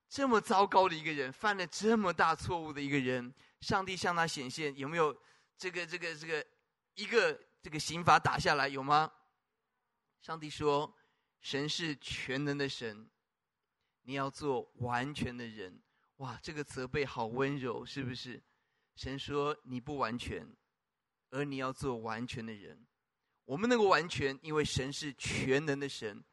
[0.09, 3.33] 这么糟糕的一个人，犯了这么大错误的一个人。
[3.61, 5.17] 上帝向他显现，有没有
[5.57, 6.45] 这个这个这个
[6.95, 9.09] 一个这个刑罚打下来有吗？
[10.19, 10.93] 上帝说
[11.39, 13.09] ：“神是全能的神，
[14.01, 15.81] 你要做完全的人。”
[16.19, 18.43] 哇，这个责备好温柔，是不是？
[18.97, 20.53] 神说你不完全，
[21.29, 22.85] 而你要做完全的人。
[23.49, 26.23] 我们能够完全，因为神是全能的神，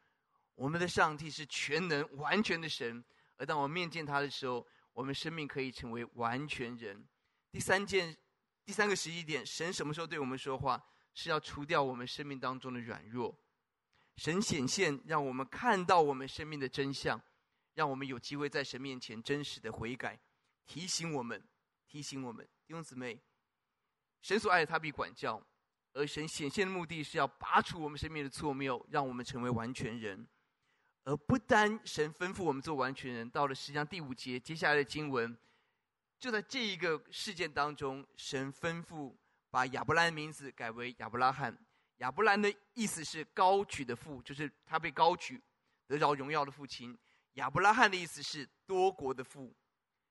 [0.55, 3.03] 我们的上帝是全能完全的神。
[3.39, 7.09] 而当我面见他的时候，我们生命可以成为完全人。
[7.51, 8.15] 第三件，
[8.67, 10.79] 第三个时机点，神什么时候对我们说话？
[11.15, 13.35] 是要除掉我们生命当中的软弱。
[14.17, 17.19] 神显现，让我们看到我们生命的真相，
[17.73, 20.21] 让我们有机会在神面前真实的悔改，
[20.67, 21.43] 提醒我们，
[21.87, 23.19] 提醒我们弟兄姊妹，
[24.21, 25.41] 神所爱的，他必管教；
[25.97, 30.29] 而神显现的目的是要拔除我们生命的错谬，让我们成为完全人。
[31.05, 35.35] 而不单神吩咐我们做完全人，到了实际上第五节，接下来的经文。
[36.19, 39.15] 就在这一个事件当中，神吩咐
[39.51, 41.57] 把亚伯兰的名字改为亚伯拉罕。
[41.99, 45.41] 亚伯兰的意思是高举的父，就是他被高举，
[45.87, 46.97] 得着荣耀的父亲。
[47.35, 49.51] 亚伯拉罕的意思是多国的父。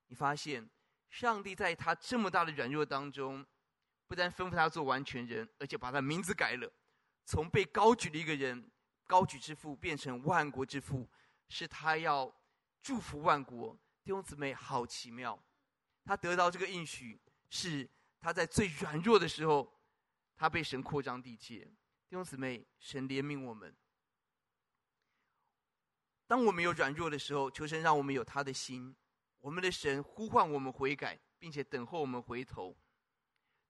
[0.07, 0.67] 你发现，
[1.09, 3.45] 上帝在他这么大的软弱当中，
[4.07, 6.71] 不但吩咐他做完全人，而且把他名字改了，
[7.25, 8.71] 从被高举的一个人，
[9.07, 11.09] 高举之父，变成万国之父，
[11.49, 12.33] 是他要
[12.81, 13.77] 祝福万国。
[14.03, 15.43] 弟兄姊妹，好奇妙。
[16.03, 17.89] 他得到这个应许，是
[18.19, 19.73] 他在最软弱的时候，
[20.35, 21.65] 他被神扩张地界。
[22.07, 23.75] 弟兄姊妹，神怜悯我们。
[26.27, 28.95] 当我们有软弱的时候，求神让我们有他的心。
[29.39, 32.75] 我们的神呼唤我们悔改，并且等候我们回头。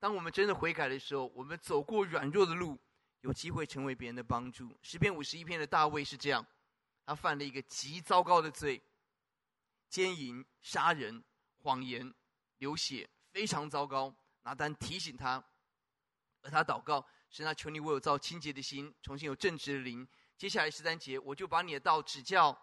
[0.05, 2.79] 当我们真的悔改的时候，我们走过软弱的路，
[3.21, 4.77] 有机会成为别人的帮助。
[4.83, 6.45] 十篇五十一篇的大卫是这样，
[7.07, 8.79] 他犯了一个极糟糕的罪：
[9.89, 11.23] 奸淫、杀人、
[11.57, 12.13] 谎言。
[12.59, 15.43] 流血非常糟糕，拿单提醒他，
[16.43, 20.07] 而他祷告，神啊，求你为我造清洁的心，重新有正直的灵。
[20.37, 22.55] 接下来十三节，我就把你的道指教，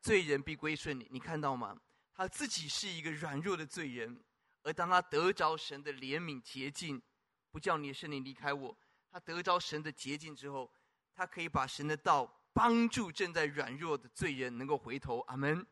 [0.00, 1.06] 罪人必归顺你。
[1.10, 1.78] 你看到吗？
[2.14, 4.24] 他自己是一个软弱的罪人，
[4.62, 7.00] 而当他得着神的怜悯洁净，
[7.50, 8.76] 不叫你的圣灵离开我，
[9.10, 10.70] 他得着神的洁净之后，
[11.14, 15.20] 他可以把神的道帮助正在软弱的罪人能够回头。
[15.28, 15.66] 阿门。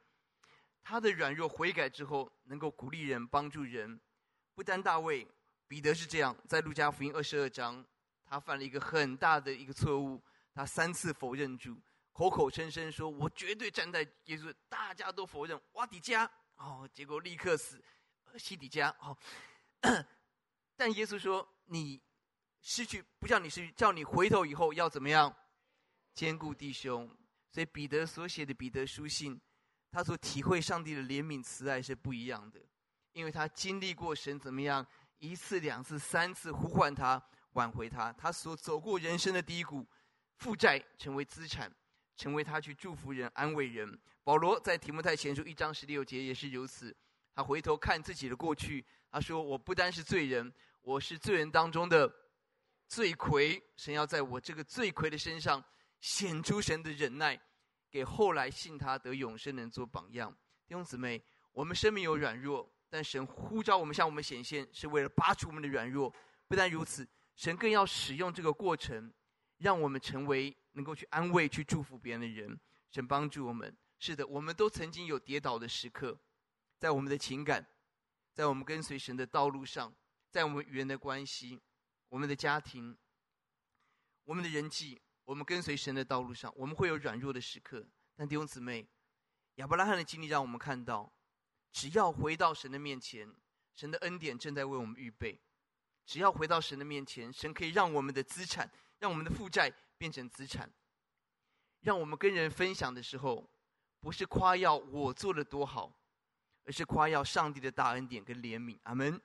[0.81, 4.01] 他的软弱悔改之后，能够鼓励人、帮助人。
[4.55, 5.29] 不单大卫，
[5.67, 6.35] 彼得是这样。
[6.49, 7.85] 在路加福音二十二章，
[8.25, 10.23] 他犯了一个很大的一个错误，
[10.55, 11.79] 他三次否认主，
[12.13, 16.25] 口口声声说：“我绝对站在耶稣。”大家都否认，瓦底加
[16.57, 17.83] 哦，结果立刻死，
[18.37, 19.17] 西底家哦。
[20.77, 22.01] 但耶稣说：“你
[22.61, 25.35] 失去，不叫你失去，叫你回头以后要怎么样？
[26.15, 27.09] 坚固弟兄。”
[27.51, 29.41] 所以彼得所写的彼得书信。
[29.91, 32.61] 他所体会上帝的怜悯慈爱是不一样的，
[33.13, 34.87] 因为他经历过神怎么样
[35.17, 37.21] 一次、两次、三次呼唤他、
[37.53, 39.87] 挽回他，他所走过人生的低谷，
[40.37, 41.75] 负债成为资产，
[42.17, 43.99] 成为他去祝福人、安慰人。
[44.23, 46.95] 保罗在提摩太前书一章十六节也是如此，
[47.39, 52.13] 他回头看自己的过去，他说：“我不单是罪人，我是罪人当中的
[52.89, 55.63] 罪魁，神要在我这个罪魁的身上
[56.01, 57.41] 显出神的忍耐。”
[57.93, 61.23] 给后来信他得永生的人做榜样，弟兄姊妹，
[61.53, 66.13] 我们生命有软弱，但神呼召我们向我们显现，是为了拔除我们的软弱。
[66.49, 69.15] 不但如此，神更要使用这个过程，
[69.59, 72.59] 让我们成为能够去安慰、去祝福别人的人。
[72.91, 76.19] 神帮助我们，是的，我们都曾经有跌倒的时刻，
[76.79, 77.67] 在我们的情感，
[78.33, 79.95] 在我们跟随神的道路上，
[80.31, 81.61] 在我们与人的关系、
[82.09, 82.97] 我们的家庭、
[84.25, 85.01] 我们的人际。
[85.25, 87.87] 我们跟随神的道路上，我们会有软弱的时刻。
[88.17, 88.89] 但弟兄姊妹，
[89.57, 91.13] 亚伯拉罕的经历让我们看到，
[91.71, 93.31] 只要回到神的面前，
[93.75, 95.39] 神的恩典正在为我们预备。
[96.07, 100.73] 只要回到神的面前，神可以让我们的资产，让我们的负债变成资产，
[101.81, 103.51] 让我们跟人分享的时候，
[104.01, 105.93] 不是夸耀我做的多好，
[106.69, 108.79] 而是夸耀上帝的大恩典跟怜悯。
[108.83, 109.19] 阿门。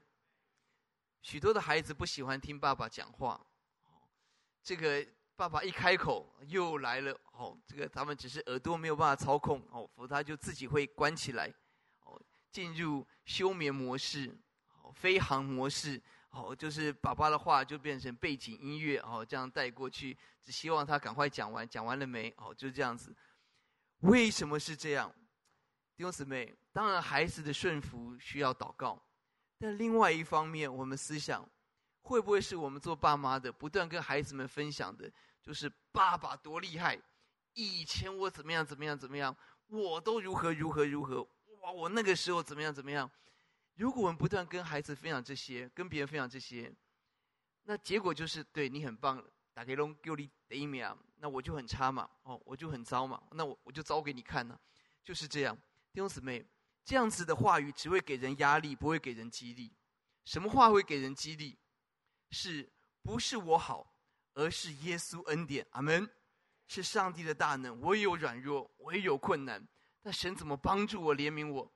[1.22, 3.34] 许多的孩子不喜欢听爸爸讲话，
[3.84, 3.92] 哦
[4.64, 11.54] 这个爸爸一开口又来了，哦，这个他们只是耳朵没有办法操控，哦，否则他就自己会关起来，
[12.06, 12.18] 哦，
[12.50, 14.34] 进入休眠模式，
[14.82, 22.34] 哦，飞航模式，哦，就是爸爸的话就变成背景音乐，哦，这样带过去，只希望他赶快讲完，讲完了没？
[22.38, 23.14] 哦，就这样子。
[24.00, 25.14] 为什么是这样？
[25.96, 29.00] 弟兄姊妹，当然孩子的顺服需要祷告。
[29.60, 31.48] 但另外一方面，我们思想，
[32.02, 35.10] 会不会是我们做爸妈的不断跟孩子们分享的，
[35.42, 37.00] 就是爸爸多厉害，
[37.54, 39.36] 以前我怎么样怎么样怎么样，
[39.68, 41.22] 我都如何如何如何，
[41.62, 43.10] 哇，我那个时候怎么样怎么样。
[43.76, 46.74] 如果我们不断跟孩子分享这些，跟别人分享这些，
[47.64, 50.86] 那结果就是对你很棒，打给龙给你第一名，
[51.18, 54.60] 那我就很差嘛，哦，我就很糟嘛，那我我就糟给你看呢，
[55.04, 55.58] 就是这样，
[55.94, 56.44] 弟兄姊妹。
[56.84, 59.74] 这样子的话语只会给人压力，不会给人激励。
[60.26, 61.58] 什么话会给人激励？
[62.32, 62.70] 是
[63.02, 63.96] 不是我好，
[64.34, 65.66] 而是耶稣恩典？
[65.70, 66.10] 阿门。
[66.68, 67.80] 是上帝的大能。
[67.80, 69.66] 我也有软弱，我也有困难，
[70.02, 71.72] 但神怎么帮助我、怜悯我？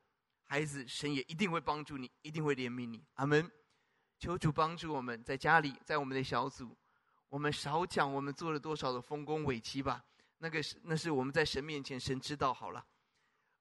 [0.46, 3.06] 孩子，神也一定会帮助你，一定会怜悯你。
[3.14, 3.50] 阿门。
[4.20, 6.76] 求主帮助我们在家里，在我们的小组，
[7.30, 10.04] 我们少讲我们做了多少的丰功伟绩吧。
[10.40, 12.86] 那个是，那是我们在神面前，神知道好了。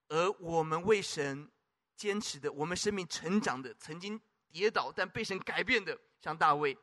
[0.09, 1.49] 而我们为神
[1.95, 6.77] 坚持的，我们生命成长的，曾经跌倒但被神改变的，像大卫、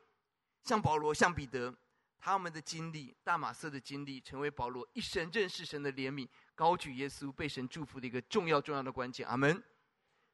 [0.63, 1.75] 像保罗、像彼得，
[2.19, 9.27] 他们的经历，大马色的经历，成为保罗一生认识神的怜悯、高举耶稣、被神祝福的一个重要重要的关键。
[9.27, 9.63] 阿门。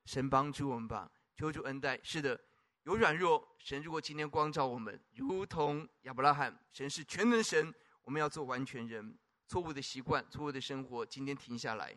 [0.05, 1.99] 神帮助我们吧，求主恩待。
[2.01, 2.39] 是的，
[2.83, 9.15] 有软弱，神如果今天光照我们，如同亚伯拉罕，神是全能神，我们要做完全人。
[9.47, 11.95] 错误的习惯、错误的生活，今天停下来。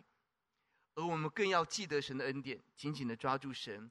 [0.94, 3.90] 而我们更要记得神的恩典，紧紧的抓住神，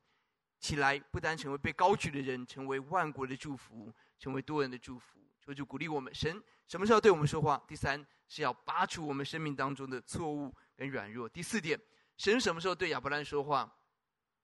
[0.59, 5.19] 起来，不单成为被高举的人，成为万国的祝福，成为多人的祝福。
[5.41, 6.13] 求主鼓励我们。
[6.15, 7.61] 神什么时候对我们说话？
[7.67, 11.27] 第三是要拔除我们生命当中的错误跟软弱。
[11.27, 11.77] 第四点，
[12.17, 13.69] 神什么时候对亚伯兰说话？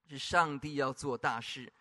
[0.07, 1.71] 是上帝要做大事。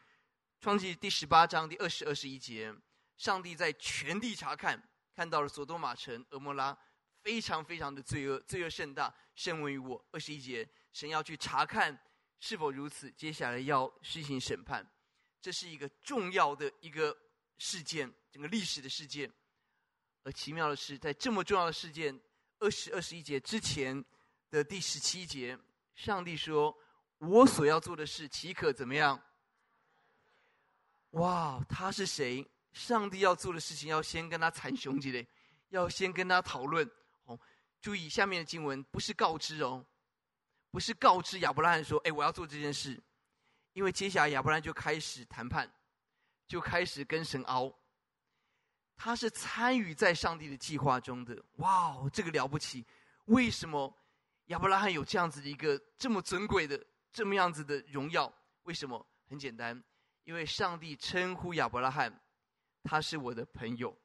[0.61, 2.73] 创记第十八章第二十二十一节，
[3.17, 4.81] 上帝在全地查看，
[5.15, 6.79] 看到了所多玛城、蛾摩拉。
[7.21, 10.05] 非常非常的罪恶，罪恶甚大，甚闻于我。
[10.11, 11.97] 二十一节，神要去查看
[12.41, 14.85] 是否如此，接下来要施行审判。
[15.41, 17.17] 这是一个重要的一个
[17.57, 19.33] 事件，整个历史的事件。
[20.25, 22.21] 而奇妙的是，在这么重要的事件
[22.59, 24.05] 二十二十一节之前
[24.51, 25.57] 的第十七节，
[25.95, 26.77] 上帝说
[27.19, 29.23] ：“我所要做的事，岂可怎么样？”
[31.11, 32.45] 哇，他是谁？
[32.73, 35.25] 上帝要做的事情，要先跟他谈兄弟嘞，
[35.69, 36.91] 要先跟他讨论。
[37.81, 39.85] 注意下面的经文，不是告知哦，
[40.71, 43.01] 不是告知亚伯拉罕说：“哎，我要做这件事。”
[43.75, 45.73] 因为接下来亚伯拉罕就开始谈判，
[46.47, 47.73] 就开始跟神拗。
[48.97, 51.41] 他是参与在上帝的计划中的。
[51.59, 52.85] 哇哦，这个了不起！
[53.27, 53.97] 为什么
[54.47, 58.33] 亚伯拉罕有这样子的一个这么尊贵的、这么样子的荣耀？
[58.65, 59.07] 为什么？
[59.29, 59.81] 很简单，
[60.25, 62.21] 因为上帝称呼亚伯拉罕，
[62.83, 63.97] 他是我的朋友。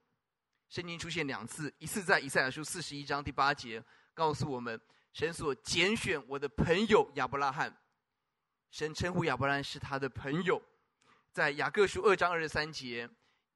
[0.74, 3.80] 圣经出现两次，一次在以赛亚书四十一章第八节，
[4.12, 4.82] 告诉我们
[5.14, 7.72] 神所拣选我的朋友亚伯拉罕，
[8.72, 10.60] 神称呼亚伯拉罕是他的朋友。
[11.32, 13.08] 在雅各书二章二十三节，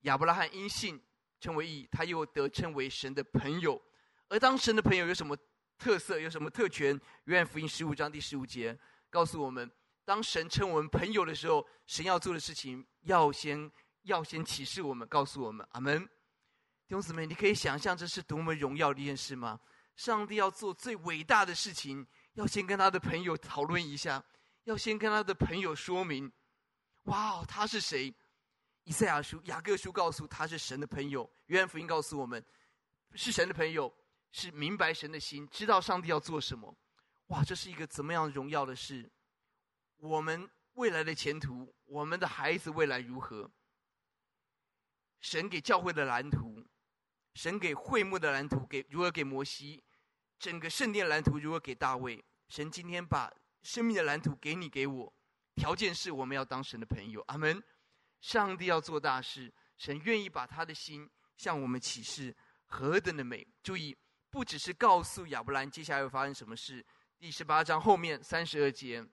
[0.01, 1.01] 亚伯拉罕因信
[1.39, 3.81] 称为义，他又得称为神的朋友。
[4.27, 5.35] 而当神的朋友有什么
[5.75, 7.01] 特色，有什么特权？
[7.23, 8.77] 约翰福音十五章第十五节
[9.09, 9.67] 告诉我们，
[10.05, 13.71] 当神称我们朋友的时候，神要做的事情要先
[14.03, 16.07] 要先启示我们，告诉我们，阿门。
[16.87, 19.59] 弟兄姊妹，你可以想象这是多么荣耀的一件事吗？
[19.97, 24.23] 上帝要做最伟大的事情，要先跟他的朋友讨论一下，
[24.63, 26.31] 要先跟他的朋友说明。
[27.03, 28.15] 哇，他是谁？
[28.85, 32.41] 以赛亚书、雅各书告诉他是神的朋友，约翰福音告诉我们
[33.15, 33.93] 是神的朋友，
[34.31, 36.73] 是明白神的心，知道上帝要做什么。
[37.27, 39.11] 哇，这是一个怎么样荣耀的事？
[39.97, 43.51] 我们未来的前途，我们的孩子未来如何？
[45.19, 46.65] 神给教会的蓝图。
[47.37, 49.79] 神给会幕的蓝图，给如何给摩西；
[50.39, 52.25] 整个圣殿蓝图如何给大卫。
[52.49, 53.31] 神今天把
[53.61, 55.13] 生命的蓝图给你给我，
[55.53, 57.23] 条件是我们要当神的朋友。
[57.27, 57.63] 阿门。
[58.21, 62.35] 上帝要做大事，神愿意把他的心向我们启示，
[62.65, 63.47] 何等的美！
[63.61, 63.95] 注意，
[64.31, 66.83] 不只是告诉亚伯兰接下来会发生什么事。
[67.19, 69.07] 第十八章后面三十二节，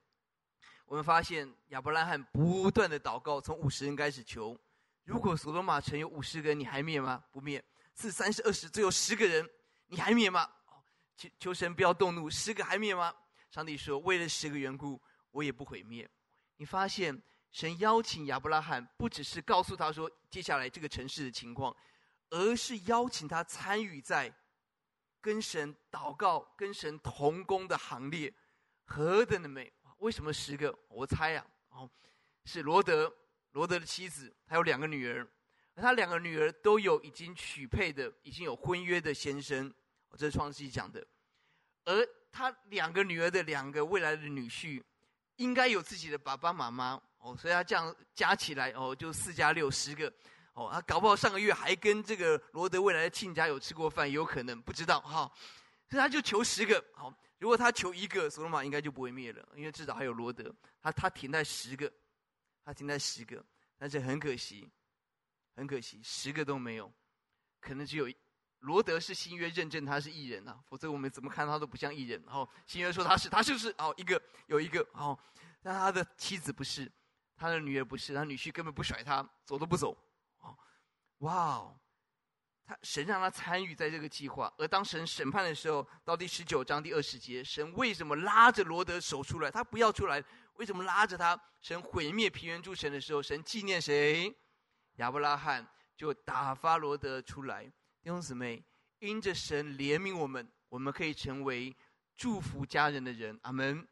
[0.87, 4.59] 我们发现亚伯拉罕不断的祷告，从五十人开始求。
[5.05, 7.23] 如果所罗马城有五十个人，你还灭吗？
[7.31, 7.63] 不灭。
[7.95, 9.49] 是三十、二十，只有十个人，
[9.87, 10.51] 你还灭吗？
[11.17, 13.15] 求求神不要动怒，十个还灭吗？
[13.51, 16.09] 上帝说：为了十个缘故，我也不毁灭。
[16.57, 17.23] 你发现
[17.53, 21.75] 神邀请亚伯拉罕，不只是告诉他说接下来这个城市的情况，
[22.31, 24.35] 而是邀请他参与在
[25.21, 28.35] 跟神祷告、跟神同工的行列，
[28.85, 29.73] 何等的美！
[29.99, 30.77] 为什么十个？
[30.89, 31.89] 我猜啊，哦，
[32.45, 33.15] 是罗德，
[33.53, 35.27] 罗德的妻子，他有两个女儿，
[35.83, 39.73] 他两个女儿都有已经许配的、已经有婚约的先生，
[40.17, 41.05] 这是创世纪讲的。
[41.85, 44.83] 而他两个女儿的两个未来的女婿，
[45.37, 50.13] 应该有自己的爸爸妈妈哦，所以他这样加起来哦，就四加六十个
[50.55, 55.31] 哦，他搞不好上个月还跟这个罗德未来的亲家有吃过饭，有可能不知道哈，
[55.91, 57.13] 所以他就求十个好。
[57.39, 60.55] 如果他求一个，索罗马应该就不会灭了，因为至少还有罗德。
[60.81, 61.93] 他他停在十个，
[62.65, 63.45] 他停在十个，
[63.77, 64.67] 但是很可惜，
[65.55, 66.93] 很可惜，十个都没有，
[67.61, 68.07] 可能只有
[68.61, 72.23] 罗德是新约认证他是艺人啊，否则我们怎么看他都不像艺人。
[72.27, 75.19] 然后新约说他是，他就是哦一个有一个哦，
[75.63, 76.91] 但他的妻子不是，
[77.37, 79.97] 他的女儿不是，他女婿根本不甩他，走都不走。
[80.39, 80.57] 哦，
[81.19, 81.81] 哇哦。
[82.67, 89.51] 他神让他参与在这个计划，而当神审判的时候，到第十九章第二十节，神为什么拉着罗德手出来？
[89.51, 90.25] 他不要出来，
[90.55, 91.39] 为什么拉着他？
[91.61, 94.35] 神毁灭平原诸神的时候，神纪念谁？
[94.97, 95.67] 亚伯拉罕
[95.97, 97.65] 就打发罗德出来。
[97.65, 98.63] 弟兄姊妹，
[98.99, 101.75] 因着神怜悯我们，我们可以成为
[102.15, 103.39] 祝福家人的人。
[103.43, 103.87] 阿门。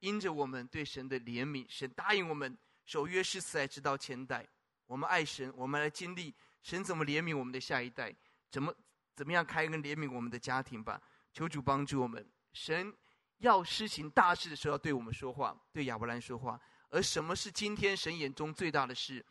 [0.00, 4.46] 因着我们对神的怜悯，神答应我们守约誓词，直到千代。
[4.86, 6.32] 我们爱神，我们来经历。
[6.62, 8.14] 神怎么怜悯我们的下一代？
[8.48, 8.72] 怎么
[9.16, 11.02] 怎么样开恩怜悯我们的家庭吧？
[11.32, 12.24] 求主帮助我们。
[12.52, 12.94] 神
[13.38, 16.60] 要施行大事的时候，要对我们说话，对亚伯兰说话。
[16.90, 19.26] 而什么是今天神眼中最大的事？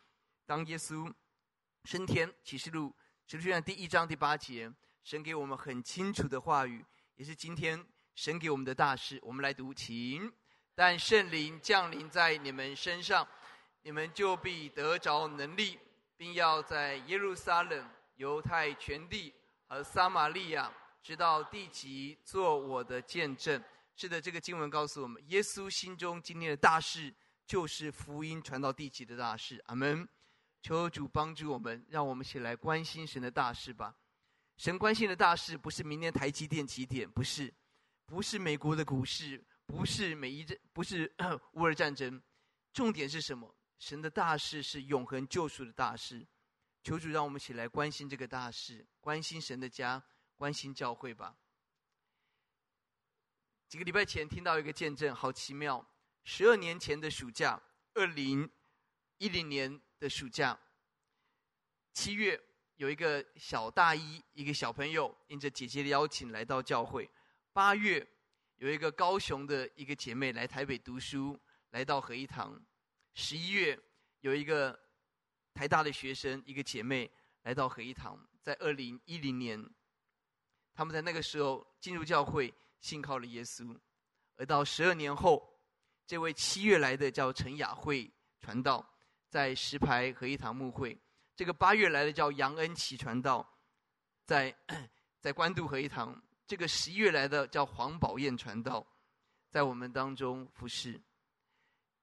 [0.48, 1.12] 当耶稣
[1.84, 2.96] 升天，启示录
[3.26, 4.72] 启示录第一章第八节，
[5.04, 6.82] 神给我们很清楚的话语，
[7.16, 9.20] 也是今天神给我们的大事。
[9.22, 10.32] 我们来读，请。
[10.74, 13.28] 但圣灵降临在你们身上，
[13.82, 15.78] 你们就必得着能力。
[16.16, 19.32] 并要在耶路撒冷、犹太全地
[19.68, 23.62] 和撒玛利亚，直到地极，做我的见证。
[23.94, 27.14] 是的，这个经文告诉我们，耶稣心中今天的大事，
[27.46, 29.62] 就是福音传到地极的大事。
[29.66, 30.08] 阿门。
[30.68, 33.96] 求主帮助我们，让我们一起来关心神的大事吧。
[34.58, 37.50] 神关心的大事，不是明天台积电几点，不是，
[38.04, 41.10] 不是美国的股市，不是每一战， 不是
[41.52, 42.22] 乌尔战争，
[42.74, 43.56] 重点是什么？
[43.78, 46.28] 神的大事是永恒救赎的大事，
[46.82, 50.04] 求主让我们一起来关心这个大事，关心神的家，
[50.36, 51.34] 关心教会吧。
[53.68, 55.90] 几个礼拜前听到一个见证，好奇妙。
[56.24, 57.58] 十二年前的暑假，
[57.94, 58.50] 二零
[59.16, 60.58] 一零年的暑假，
[61.92, 62.40] 七月
[62.76, 67.08] 有一个小大一，一个小朋友，应着姐姐的邀请来到教会。
[67.52, 68.06] 八月
[68.56, 71.38] 有一个高雄的一个姐妹来台北读书，
[71.70, 72.60] 来到合一堂。
[73.14, 73.78] 十一月
[74.20, 74.78] 有一个
[75.52, 77.10] 台大的学生，一个姐妹
[77.42, 79.68] 来到合一堂，在二零一零年，
[80.72, 83.76] 他们在那个时候进入教会，信靠了耶稣。
[84.36, 85.60] 而到十二年后，
[86.06, 88.88] 这位七月来的叫陈雅慧传道，
[89.28, 90.96] 在石牌合一堂牧会；
[91.36, 93.46] 这个八月来的叫杨恩琪传道，
[94.24, 94.54] 在
[95.20, 96.14] 在关渡合一堂；
[96.46, 98.86] 这个十一月来的叫黄宝燕传道，
[99.50, 101.00] 在我们当中服侍。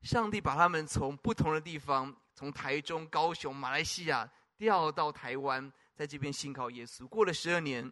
[0.01, 7.07] 上帝把他们从不同的地方，从台中、高雄、马来西亚调到台湾，在这边信靠耶稣。
[7.07, 7.91] 过了十二年，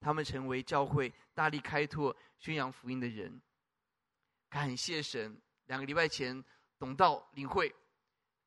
[0.00, 3.40] 他们成为教会大力开拓、宣扬福音的人。
[4.48, 5.40] 感谢神！
[5.66, 6.42] 两个礼拜前，
[6.78, 7.74] 董道领会，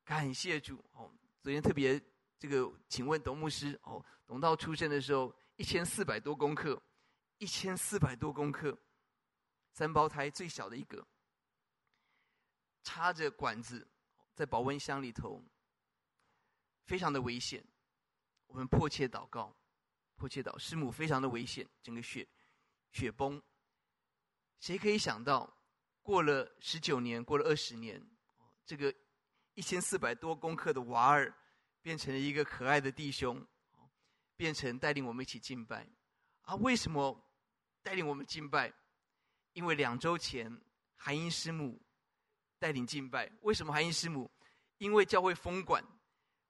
[0.06, 0.82] 感谢主。
[0.92, 2.00] 哦，昨天特别
[2.38, 6.80] 这个，请问董牧师，哦，董道出生的时候一千四百多公克，
[7.38, 8.78] 一千四百多公克，
[9.72, 11.04] 三胞胎最小的一个。
[12.84, 13.84] 插着管子，
[14.32, 15.44] 在保温箱里头，
[16.84, 17.66] 非常的危险。
[18.46, 19.52] 我们迫切祷告，
[20.14, 22.28] 迫切祷，师母非常的危险，整个血
[22.92, 23.42] 血崩。
[24.60, 25.52] 谁可以想到，
[26.00, 28.00] 过了十九年，过了二十年，
[28.64, 28.94] 这个
[29.56, 31.34] 一千四百多公克的娃儿，
[31.82, 33.44] 变成了一个可爱的弟兄，
[34.36, 35.84] 变成带领我们一起敬拜。
[36.42, 37.20] 啊，为什么
[37.82, 38.72] 带领我们敬拜？
[39.52, 40.60] 因为两周前，
[40.94, 41.82] 韩英师母。
[42.58, 44.30] 带领敬拜，为什么韩英师母？
[44.78, 45.84] 因为教会封管，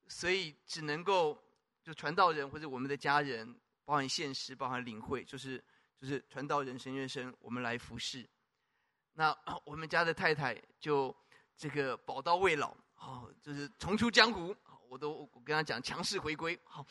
[0.06, 1.36] 所以只能够
[1.82, 5.62] 就传道人或者我们的家人，包含现实，包含领会，就是
[5.98, 8.24] 就是传道人神学生，我们来服侍。
[9.14, 9.36] 那
[9.66, 11.14] 我们家的太太就
[11.56, 14.54] 这个宝刀未老，哦，就是重出江湖。
[14.88, 16.86] 我都我跟他讲强势回归，好，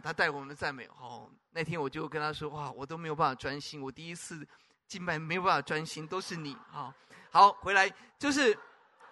[0.00, 4.46] 他带我们赞美，哦，那天我就跟他说，哇，我都没有办法专心，我第一次
[4.86, 6.94] 敬拜没有办法专心，都是你，好，
[7.30, 8.56] 好，回来就是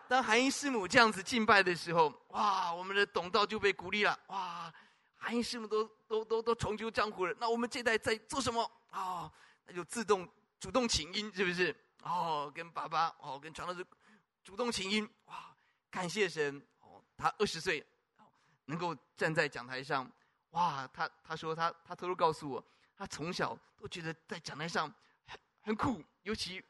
[0.06, 4.72] 当韩英师母这样子敬拜的时候，哇，我们的董道就被鼓励了，哇，
[5.16, 9.00] 韩英师母都都都都重出江湖了，那我们这代在做什么啊？
[9.00, 9.32] 哦，
[9.66, 10.26] 那就自动
[10.60, 11.74] 主动请缨，是不是？
[12.04, 13.84] 哦，跟爸爸哦，跟传道士
[14.44, 15.53] 主动请缨，哇，
[15.94, 17.84] 感谢神哦，他二十岁。
[18.66, 20.10] 能够站在讲台上，
[20.52, 20.88] 哇！
[20.90, 22.66] 他他说他他偷偷告诉我，
[22.96, 24.90] 他从小都觉得在讲台上
[25.26, 26.64] 很很酷，尤其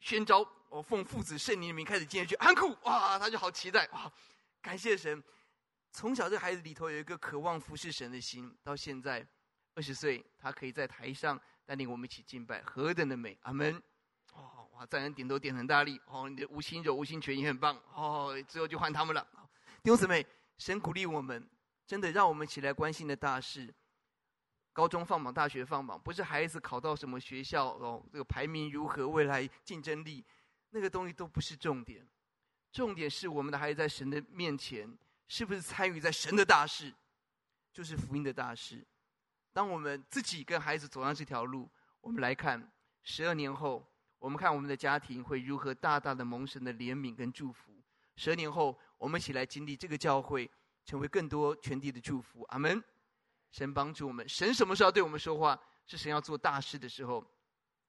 [0.00, 3.16] 宣召我奉父子圣灵的名开始进去，很酷哇！
[3.16, 4.12] 他就好期待哇！
[4.60, 5.22] 感谢神，
[5.92, 9.24] 从小这孩子里头有一个渴望服侍神的心，到现在
[9.76, 13.38] 二十岁，他可以在台上带领我们一起敬拜，何等的美！
[13.42, 13.80] 阿门！
[14.76, 19.26] 哇，赞人点头点很大力哦，你的吴心柔、吴心全也很棒哦，之后就换他们了，
[19.82, 20.24] 弟兄姊妹。
[20.56, 21.44] 神鼓励我们，
[21.84, 23.74] 真的让我们起来关心的大事。
[24.72, 30.24] 高中放榜，大学放榜，不是孩子考到什么学校哦，这个排名如何，未来竞争力，
[30.70, 32.06] 那个东西都不是重点。
[32.70, 34.96] 重点是我们的孩子在神的面前，
[35.26, 36.94] 是不是参与在神的大事，
[37.72, 38.86] 就是福音的大事。
[39.52, 41.68] 当我们自己跟孩子走上这条路，
[42.00, 42.70] 我们来看
[43.02, 43.84] 十二年后，
[44.24, 47.70] 我们看我们的家庭会如何大大的蒙神的怜悯跟祝福。
[48.16, 48.78] 十年后。
[48.96, 50.50] 我们一起来经历这个教会，
[50.86, 52.42] 成为更多全地的祝福。
[52.44, 52.82] 阿门。
[53.50, 54.26] 神帮助我们。
[54.26, 55.60] 神什么时候对我们说话？
[55.84, 57.22] 是神要做大事的时候。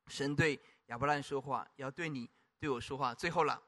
[0.08, 2.30] 神对亚伯兰说话，要对你
[2.60, 3.16] 对我说话。
[3.16, 3.64] 最后了，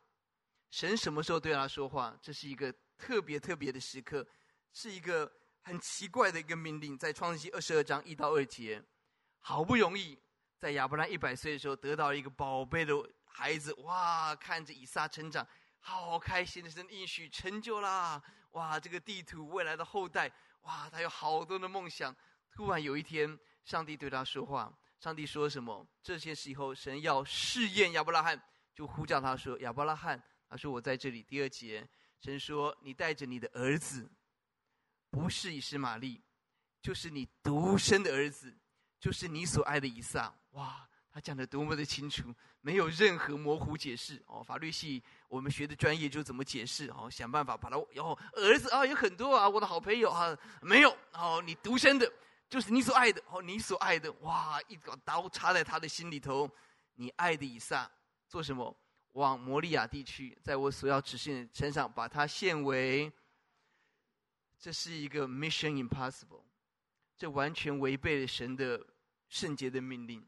[0.71, 2.19] 神什么时候对他说话？
[2.21, 4.27] 这是一个特别特别的时刻，
[4.73, 6.97] 是一个很奇怪的一个命令。
[6.97, 8.83] 在创世记二十二章一到二节，
[9.39, 10.19] 好不容易
[10.59, 12.93] 在亚伯兰一百岁的时候得到一个宝贝的
[13.25, 15.47] 孩子，哇，看着以撒成长。
[15.79, 18.21] 好开心的，神应许成就啦！
[18.51, 20.29] 哇，这个地图未来的后代，
[20.61, 22.13] 哇，他有好多的梦想。
[22.51, 24.75] 突然有一天，上帝对他说话。
[24.99, 25.87] 上帝说什么？
[26.01, 28.41] 这些时候，神要试验亚伯拉罕，
[28.73, 31.87] 就呼叫他说：“亚伯拉罕。”他说：“我在这里。”第二节，
[32.19, 34.09] 神说：“你带着你的儿子，
[35.11, 36.19] 不是以实玛利，
[36.81, 38.57] 就是你独生的儿子，
[38.99, 40.83] 就是你所爱的以撒。”哇！
[41.09, 42.31] 他讲的多么的清楚，
[42.61, 44.43] 没有任何模糊解释哦。
[44.43, 52.07] 法律系我们学的专业就怎么解释哦，想办法把他哦儿子啊有很多啊，我的好朋友啊没有哦，你独生的，
[52.47, 56.47] 就是你所爱的哦，你所爱的哇，一把刀插在他的心里头，
[56.93, 57.89] 你爱的以撒
[58.27, 58.77] 做什么？
[59.13, 63.11] 往摩利亚地区，在我所要指示的身上把它献为，
[64.59, 66.43] 这是一个 mission impossible，
[67.17, 68.85] 这完全违背了神的
[69.29, 70.23] 圣洁的命令。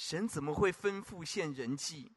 [0.00, 2.10] 神怎么会吩咐献人祭？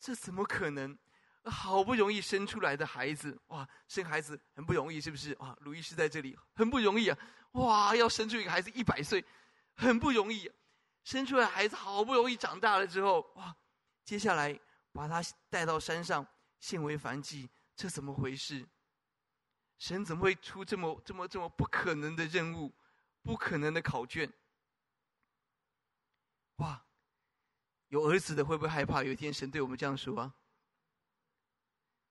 [0.00, 0.96] 这怎么可能？
[1.44, 5.34] 好不容易生出来的孩子，哇，生孩子很不容易，是不是？
[5.34, 7.18] 啊，鲁医师在这里很不容易啊！
[7.52, 9.22] 哇，要生出一个孩子一百岁，
[9.74, 10.50] 很不容易。
[11.04, 13.54] 生出来孩子好不容易长大了之后，哇，
[14.02, 14.58] 接下来
[14.92, 16.26] 把他带到山上
[16.58, 18.66] 献为燔祭，这怎么回事？
[19.78, 22.72] 神怎么会出这么这么这么不可能的任务，
[23.22, 24.32] 不可能的考卷？
[26.56, 26.85] 哇！
[27.88, 29.02] 有儿子的会不会害怕？
[29.02, 30.34] 有一天神对我们这样说啊，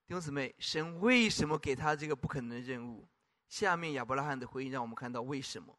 [0.08, 3.08] 弟兄姊妹，神为什么给他这个不可能的任务？
[3.48, 5.78] 下面亚伯拉罕的回应让我们看到为什么？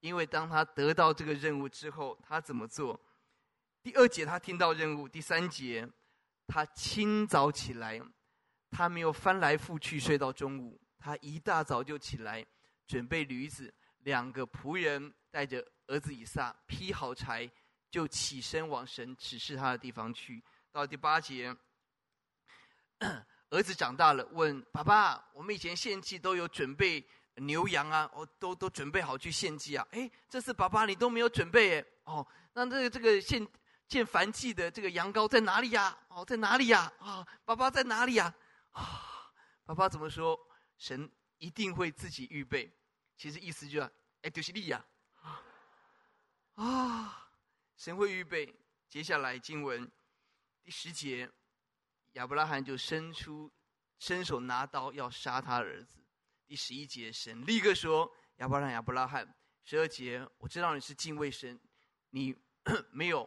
[0.00, 2.98] 因为当他得到这个任务之后，他怎么做？
[3.82, 5.88] 第二节他听到任务，第三节
[6.46, 8.00] 他清早起来，
[8.70, 12.44] 他没有翻来覆去睡到中午，他一大早就起来，
[12.86, 17.50] 准备驴子，两个仆人带着儿子以撒，劈好柴。
[17.90, 20.42] 就起身往神指示他的地方去。
[20.72, 21.54] 到第八节，
[23.50, 29.84] 儿子长大了，问爸爸：“我们以前献祭都有准备牛羊啊，哦，都都准备好去献祭啊。
[29.90, 31.84] 哎，这次爸爸你都没有准备哎。
[32.04, 33.44] 哦，那这个这个献
[33.88, 35.98] 献燔祭的这个羊羔在哪里呀？
[36.06, 36.92] 哦，在哪里呀？
[37.00, 38.32] 啊，爸爸在哪里呀？
[38.70, 39.32] 啊，
[39.64, 40.38] 爸爸怎么说？
[40.78, 42.72] 神一定会自己预备。
[43.16, 43.90] 其实意思就是，
[44.22, 44.84] 哎，就是你呀。
[46.54, 47.19] 啊。
[47.80, 48.54] 神会预备，
[48.90, 49.90] 接下来经文
[50.62, 51.26] 第十节，
[52.12, 53.50] 亚伯拉罕就伸出
[53.98, 55.98] 伸手拿刀要杀他儿子。
[56.46, 61.58] 第十一节，神立刻说：“亚伯拉罕，亚伯拉罕。”十二节，我知道你是敬畏神，
[62.10, 62.36] 你
[62.92, 63.26] 没有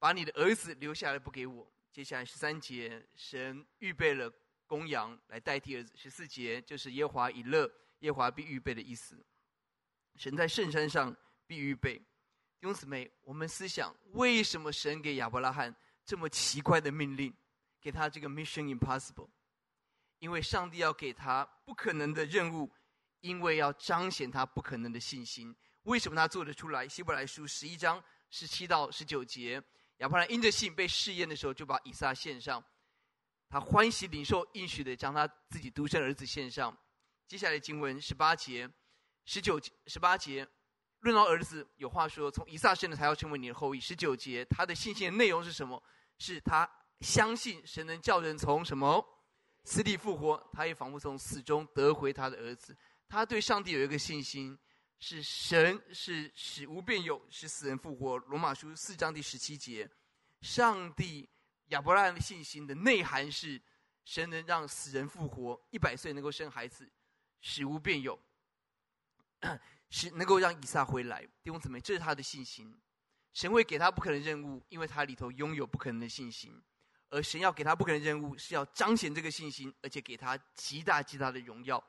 [0.00, 1.72] 把你的儿子留下来不给我。
[1.92, 4.28] 接下来十三节，神预备了
[4.66, 5.92] 公羊来代替儿子。
[5.94, 9.24] 十四节就是耶华以勒，耶华必预备的意思。
[10.16, 12.02] 神在圣山上必预备。
[12.62, 17.34] 弟兄姊妹，我们思想为什么神给亚伯拉罕这么奇怪的命令？
[17.80, 19.28] 给他这个 mission impossible，
[20.20, 22.70] 因为上帝要给他不可能的任务，
[23.18, 25.52] 因为要彰显他不可能的信心。
[25.82, 26.86] 为什么他做得出来？
[26.86, 28.00] 希伯来书十一章
[28.30, 29.60] 十七到十九节，
[29.96, 32.64] 亚伯兰因着信被试验的时候，就把以撒献上。
[33.48, 36.78] 他欢喜领受应许的，将他自己独生儿子献上。
[37.26, 38.70] 接下来经文十八节、
[39.24, 40.48] 十九、十八节，
[41.02, 43.78] 论到儿子，有话说：从以撒生的才要成为你的后裔。
[43.78, 45.80] 十九节，他的信心的内容是什么？
[46.18, 46.68] 是他
[47.00, 49.04] 相信神能叫人从什么
[49.64, 52.76] 死里复活，他也仿佛从死中得回他的儿子。
[53.08, 54.58] 他对上帝有一个信心。
[55.04, 58.16] 是神是使无变有，使死人复活。
[58.18, 59.90] 罗马书四章第十七节，
[60.42, 61.28] 上帝
[61.70, 63.60] 亚伯拉罕的信心的内涵是，
[64.04, 66.88] 神能让死人复活，一百岁能够生孩子，
[67.40, 68.16] 使无变有，
[69.92, 71.22] 是能够让以撒回来。
[71.44, 72.76] 弟兄姊妹，这是他的信心。
[73.32, 76.60] 神会给他不可能任务，因为他里头拥有不可能的信心。
[77.10, 81.82] 而神要给他不可能任务，是要彰显这个信心，而且给他极大极大的荣耀。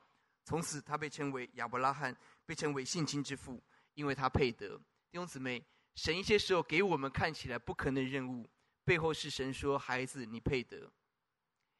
[0.44, 2.14] 从此，他被称为亚伯拉罕。
[2.46, 3.58] 被称为信心之父，
[3.94, 4.76] 因为他配得。
[5.10, 8.46] 弟兄姊妹，神一些时候给我们看起来不可能的任务，
[8.84, 10.92] 背后是神说：“孩子，你配得，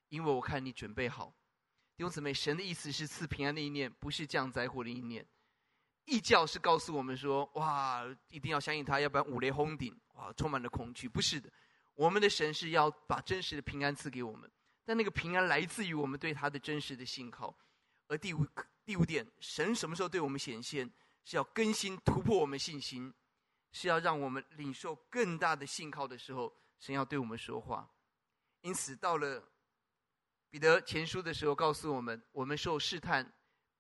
[0.09, 1.37] 因为我看你准备好。”
[1.99, 5.27] 弟兄姊妹，神的意思是赐平安的意念，不是降灾祸的意念。
[6.05, 11.51] 异教是告诉我们说：“哇，一定要相信他，要不然五雷轰顶，哇，充满了恐惧。”不是的，
[11.95, 14.51] 我们的神是要把真实的平安赐给我们，
[14.85, 17.57] 但那个平安来自于我们对他的真实的信靠。
[18.09, 18.47] 而第五。
[18.87, 20.87] 第五点，神什么时候对我们显现？
[21.25, 23.11] 是要更新、突破我们信心，
[23.73, 27.91] 是要让我们领受更大的信靠的时候，神要对我们说话。
[28.61, 29.43] 因此，到了
[30.51, 33.33] 彼得前书的时候，告诉我们：我们受试探、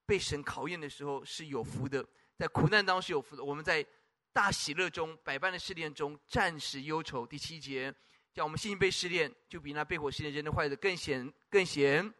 [0.06, 2.04] 被神考验的时候是有福的，
[2.36, 3.42] 在苦难当中是有福的。
[3.42, 3.84] 我们在
[4.32, 7.26] 大喜乐中、百般的试炼中暂时忧愁。
[7.26, 7.94] 第七节，
[8.32, 12.12] 叫我们信心被试炼，就比那被火试炼人的坏的更显、更显。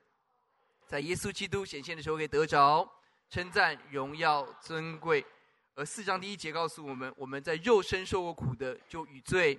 [0.87, 2.89] 在耶稣基督显现的时候，可以得着
[3.31, 5.25] 称赞、荣耀、尊贵。
[5.75, 9.59] 而四章第一节告诉我们：我们在肉身受过苦的，就与罪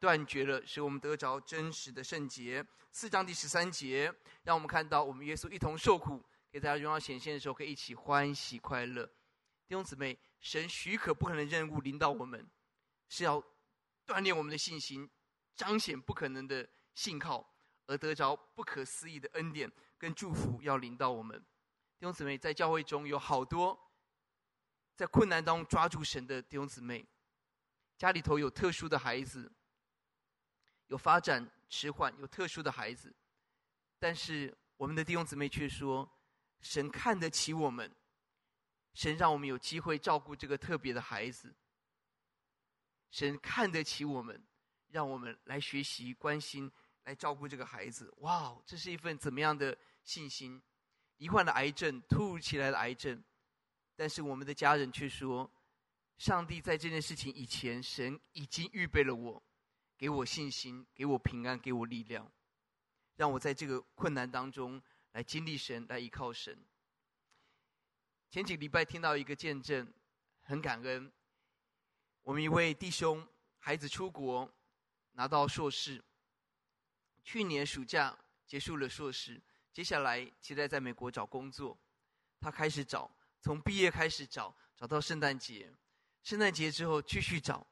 [0.00, 2.64] 断绝了，使我们得着真实的圣洁。
[2.90, 4.10] 四章第十三节，
[4.44, 9.06] 让我们看到我们耶稣一同受苦，给大家荣耀显现的时候，可以一起欢喜快乐。
[9.66, 12.48] 弟兄姊妹，神许可不可能任务临到我们，
[13.08, 13.42] 是要
[14.06, 15.10] 锻炼我们的信心，
[15.54, 17.52] 彰显不可能的信靠，
[17.86, 19.70] 而得着不可思议的恩典。
[19.98, 21.40] 跟祝福要临到我们，
[21.98, 23.90] 弟兄姊妹，在教会中有好多
[24.94, 27.02] 在困难当中抓住神的弟兄姊妹，
[27.96, 29.50] 家里头有特殊的孩子，
[30.88, 33.10] 有发展迟缓、有特殊的孩子，
[33.98, 36.06] 但是我们的弟兄姊妹却说，
[36.66, 37.94] 神看得起我们，
[38.92, 41.54] 神让我们有机会照顾这个特别的孩子，
[43.10, 44.44] 神看得起我们，
[44.88, 46.70] 让我们来学习关心。
[47.04, 50.60] 来照顾这个孩子，哇，这是一份怎么样的信心？
[51.18, 53.22] 罹患了癌症，突如其来的癌症，
[53.94, 55.48] 但是我们的家人却说，
[56.18, 59.40] 上帝在这件事情以前，神已经预备了我，
[59.96, 62.28] 给我信心，给我平安，给我力量，
[63.14, 64.82] 让我在这个困难当中
[65.16, 66.54] 来经历神，来依靠神。
[68.28, 69.90] 前几礼拜听到一个见证，
[70.42, 71.10] 很感恩。
[72.20, 73.26] 我们一位弟兄
[73.58, 74.54] 孩子出国
[75.12, 76.04] 拿到硕士。
[77.24, 78.14] 去年暑假
[78.46, 79.40] 结束了硕士，
[79.72, 81.78] 接下来期待在美国找工作。
[82.38, 83.10] 他开始找，
[83.40, 85.74] 从毕业开始找，找到圣诞节。
[86.24, 87.66] 圣诞节之后继续找，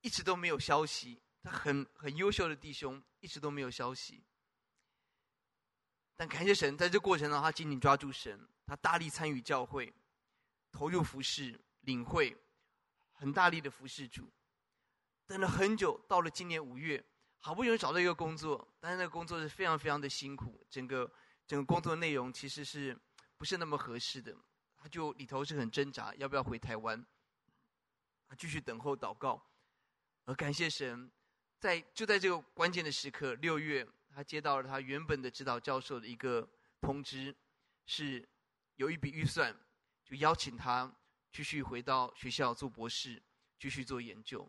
[0.00, 1.22] 一直都没有消息。
[1.40, 4.24] 他很很优秀的弟兄，一直都没有消息。
[6.16, 9.92] 但感谢神，在这过程当中，他紧紧抓住神，他大力参与教会，
[10.70, 12.36] 投入服饰、领会，
[13.12, 14.30] 很大力的服侍主。
[15.26, 17.04] 等了很久，到了今年五月。
[17.40, 21.12] 好不容易找到一个工作，但是那个工作是非常非常的辛苦，整个
[21.46, 22.98] 整个工作内容其实是
[23.36, 24.34] 不是那么合适的，
[24.78, 27.04] 他就里头是很挣扎，要不要回台湾？
[28.26, 29.46] 他继续等候祷告，
[30.24, 31.12] 而感谢神，
[31.60, 36.48] 在就在这个关键的时刻，六月他接到了他原本的指导教授的一个
[36.80, 37.34] 通知，
[37.86, 38.26] 是
[38.76, 39.54] 有一笔预算，
[40.04, 40.94] 就邀请他
[41.32, 43.20] 继续回到学校做博士，
[43.58, 44.48] 继续做研究。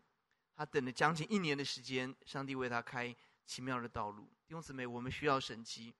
[0.54, 3.14] 他等了将近一年的时间，上帝为他开
[3.44, 4.24] 奇妙的道路。
[4.46, 5.92] 弟兄姊妹，我们需要神迹，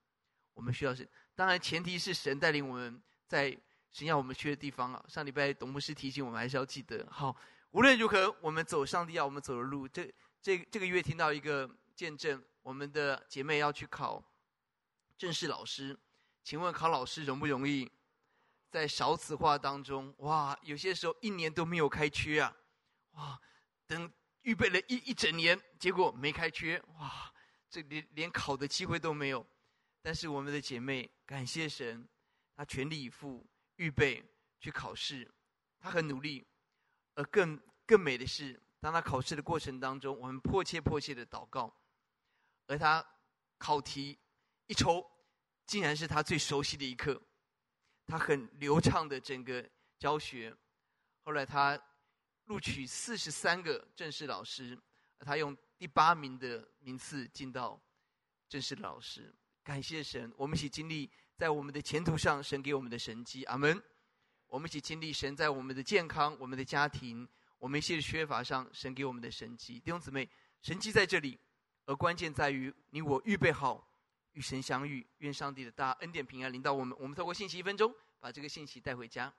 [0.53, 1.07] 我们需要神。
[1.35, 3.55] 当然，前提是神带领我们在
[3.91, 5.05] 神要我们去的地方啊。
[5.07, 7.05] 上礼拜董牧师提醒我们，还是要记得。
[7.11, 7.35] 好，
[7.71, 9.87] 无论如何，我们走上帝要我们走的路。
[9.87, 10.11] 这
[10.41, 14.21] 这这个月听到一个见证，我们的姐妹要去考
[15.17, 15.97] 正式老师，
[16.43, 17.89] 请问考老师容不容易？
[18.69, 22.57] 在少子化当中，哇，有些时候一年都没有开缺啊，
[23.11, 23.39] 哇，
[23.85, 24.11] 等。
[24.41, 27.33] 预备了一一整年，结果没开缺，哇！
[27.69, 29.45] 这连连考的机会都没有。
[30.01, 32.07] 但是我们的姐妹感谢神，
[32.55, 33.45] 她全力以赴
[33.75, 34.23] 预备
[34.61, 35.29] 去考试，
[35.79, 36.47] 她很努力。
[37.15, 41.75] 而更更美的是，当她考试的过程当中，我们迫切迫切的祷告，
[42.67, 43.05] 而他
[43.57, 44.17] 考题
[44.67, 45.03] 一抽，
[45.65, 47.21] 竟然是他最熟悉的一课，
[48.05, 50.55] 他很流畅的整个教学。
[51.23, 51.77] 后来他
[52.45, 54.77] 录取四十三个正式老师，
[55.19, 57.81] 他用第八名的名次进到
[58.47, 59.33] 正式的老师。
[59.63, 63.81] 感谢神，我们一起经历在我们的前途上，神给我们的神迹，阿门。
[64.47, 69.77] 我们一起经历神在我们的健康、我们的家庭、我们一些缺乏上，神给我们的神迹。
[69.81, 70.29] 弟兄姊妹，
[70.61, 71.37] 神迹在这里，
[71.87, 73.87] 而关键在于你我预备好
[74.33, 75.07] 与神相遇。
[75.19, 76.95] 愿上帝的大恩典平安临到我们。
[76.99, 79.33] 我们透过信息一分钟，把这个信息带回家。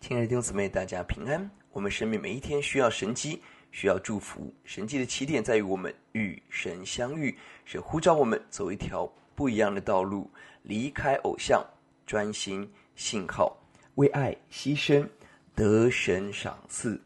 [0.00, 1.48] 亲爱的弟兄姊妹，大家平安。
[1.72, 4.52] 我们生命每一天需要神迹，需要祝福。
[4.64, 7.36] 神迹的起点在于我们与神相遇，
[7.66, 10.28] 是呼召我们走一条不一样的道路，
[10.62, 11.62] 离开偶像，
[12.06, 13.54] 专心信靠，
[13.96, 15.06] 为爱牺牲，
[15.54, 16.98] 得神赏赐，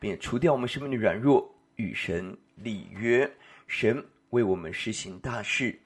[0.00, 3.30] 并除掉我们生命的软弱，与神立约。
[3.66, 5.78] 神为我们施行大事，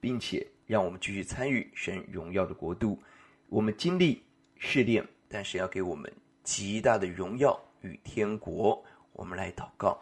[0.00, 3.02] 并且让我们继续参与神荣耀的国度。
[3.48, 4.22] 我们经历
[4.56, 5.04] 试炼。
[5.34, 6.08] 但是要给我们
[6.44, 8.80] 极大的荣耀与天国，
[9.14, 10.00] 我们来祷告，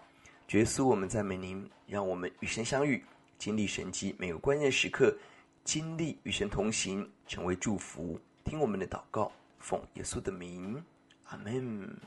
[0.50, 3.02] 耶稣，我们赞美您，让我们与神相遇，
[3.38, 5.16] 经历神迹，每个关键时刻
[5.64, 8.20] 经历与神同行，成为祝福。
[8.44, 10.84] 听我们的祷告，奉耶稣的名，
[11.24, 11.98] 阿门。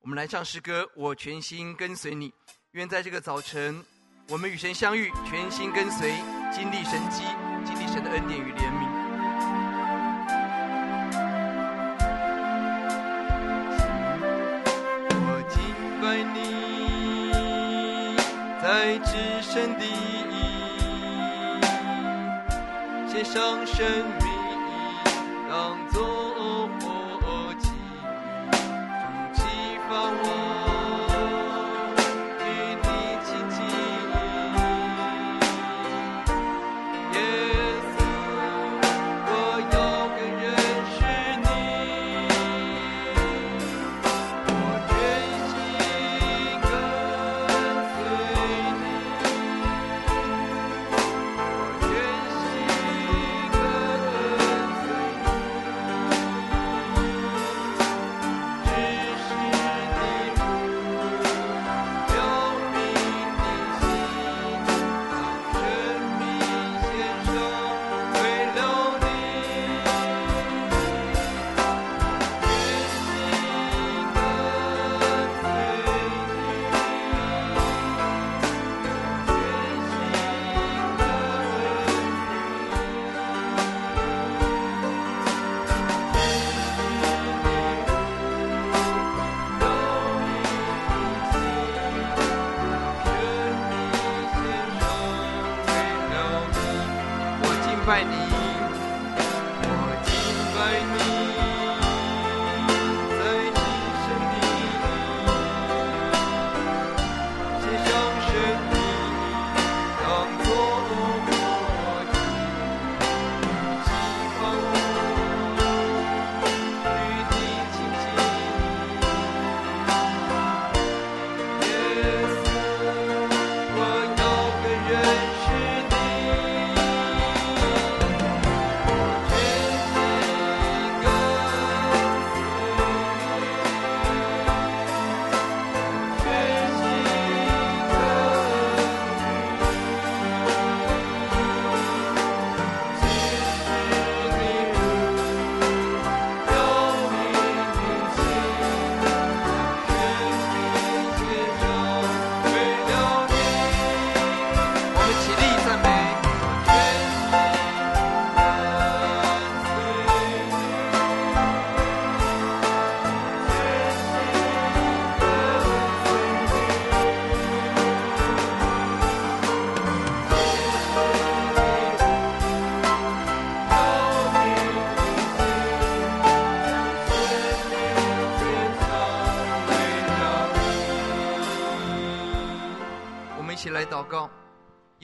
[0.00, 2.34] 我们来唱诗歌，我全心跟随你。
[2.72, 3.84] 愿在这个早晨，
[4.30, 6.10] 我们与神相遇，全心跟随，
[6.52, 7.22] 经历神迹，
[7.64, 8.67] 经历神的恩典与怜
[19.66, 19.78] 悯。
[23.08, 23.76] 在至圣地，献上生
[24.20, 24.26] 命，
[25.48, 25.52] 当
[25.90, 25.96] 作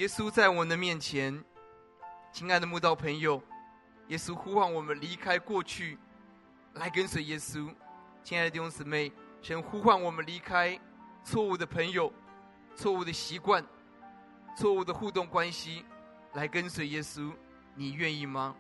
[0.05, 1.43] 耶稣在我们的面前，
[2.31, 3.43] 亲爱的慕道朋友，
[4.09, 5.99] 耶稣呼唤我们离开过去，
[6.75, 7.75] 来跟随耶稣。
[8.23, 10.79] 亲爱的弟兄姊妹，神呼唤我们离开
[11.25, 12.13] 错误的朋友、
[12.77, 13.65] 错误的习惯、
[14.59, 15.87] 错误的互动关系，
[16.35, 17.33] 来跟随耶稣。
[17.75, 18.55] 你愿意吗？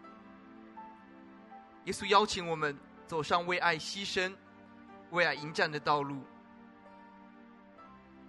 [1.84, 2.74] 耶稣邀请我们
[3.06, 4.34] 走上为爱牺牲、
[5.10, 6.22] 为爱迎战的道路。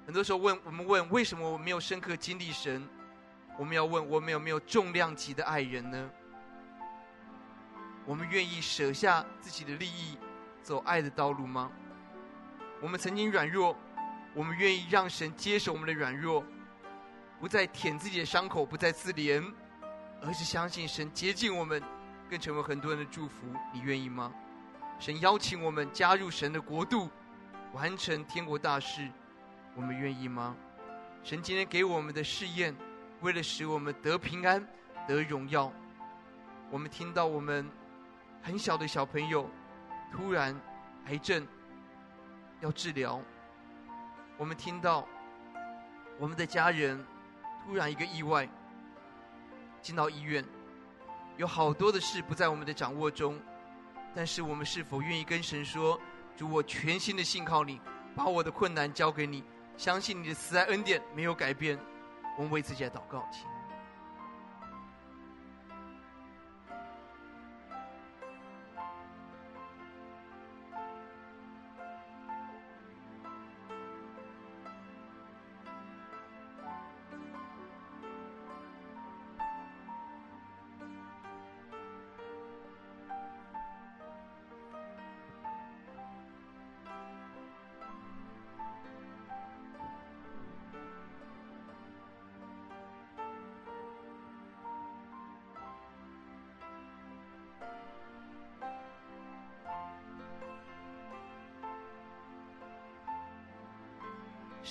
[0.05, 2.86] 很多时候问我们问为什么我没有深刻经历神？
[3.58, 6.10] 我们要问我们有没有重量级的爱人呢？
[8.06, 10.18] 我们愿意舍下自己的利益，
[10.62, 11.72] 走爱的道路吗？
[12.82, 13.76] 我们曾经软弱，
[14.34, 16.43] 我们愿意让神接受我们的软弱，
[17.39, 19.43] 不再舔自己的伤口，不再自怜，
[20.22, 21.82] 而是相信神洁净我们，
[22.30, 23.47] 更成为很多人的祝福。
[23.74, 24.32] 你愿意吗？
[24.99, 27.10] 神邀请我们加入神的国度，
[27.74, 29.10] 完成天国大事。
[29.76, 30.56] 我们愿意吗？
[31.24, 32.76] 神今天给我们的试验，
[33.22, 34.66] 为了使我们得平安、
[35.07, 35.72] 得荣耀。
[36.72, 37.70] 我们听到我们
[38.41, 39.49] 很小的小朋友
[40.11, 40.59] 突然
[41.05, 41.45] 癌症
[42.61, 43.22] 要治疗，
[44.38, 45.07] 我们听到
[46.20, 47.03] 我们的家人
[47.66, 48.47] 突然一个意外
[49.82, 50.43] 进到医院，
[51.38, 53.39] 有好多的事不在我们的掌握中，
[54.16, 55.99] 但是我们是否愿意跟神说
[56.36, 57.80] ：“主，我全心的信靠你，
[58.16, 59.43] 把我的困难交给你。”
[59.78, 61.78] 相信你的慈爱恩典没有改变，
[62.38, 63.55] 我们为自己来祷告，请。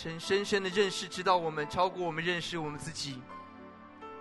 [0.05, 3.23] 神深深的认识，知道我们超过我们认识我们自己，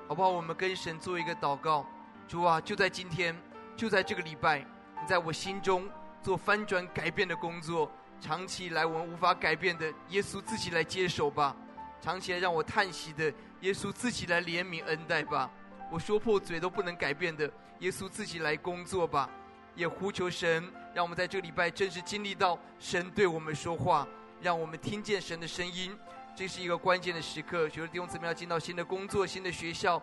[0.08, 0.30] 好不好？
[0.30, 1.86] 我们跟神做一个祷告，
[2.26, 3.36] 主啊，就在今天，
[3.76, 5.90] 就在这个礼拜，你在我心中
[6.22, 7.92] 做翻转改变的工作。
[8.22, 11.54] 长期以来我们无法改变的，耶稣自己来接手吧；
[12.00, 13.26] 长期来让我叹息的，
[13.60, 15.50] 耶稣自己来怜悯恩待吧；
[15.92, 19.30] 我说破嘴都不能改变的，耶稣自己来工作吧。
[19.76, 20.64] 也呼求神，
[20.94, 24.08] 让我们在这个礼拜真实经历到神对我们说话。
[24.44, 25.98] 让我们听见神的声音，
[26.36, 27.70] 这是一个关键的时刻。
[27.70, 30.02] 觉得弟兄姊妹要进到新的工作、新的学校，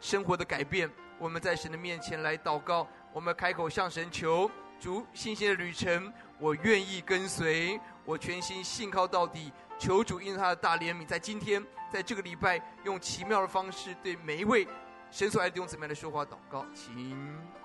[0.00, 9.52] 生活的改变，我们在神的面前来祷告，我们开口向神求主信心的旅程，我愿意跟随，我全心信靠到底。
[9.78, 11.62] 求主因他的大怜悯，在今天，
[11.92, 14.66] 在这个礼拜，用奇妙的方式对每一位
[15.10, 17.63] 神所爱的弟兄姊妹来说话祷告，请。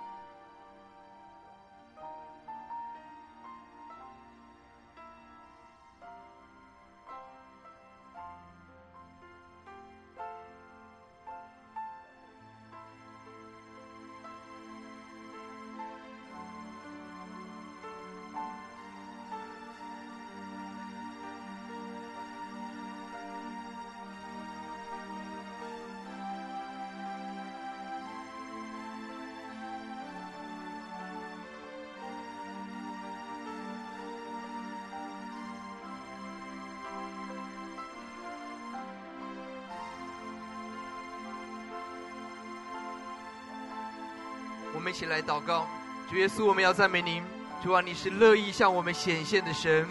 [44.79, 45.67] 我们一起来祷告，
[46.09, 47.21] 主耶稣，我们要赞美您。
[47.61, 49.85] 主啊，你是乐意向我们显现的神。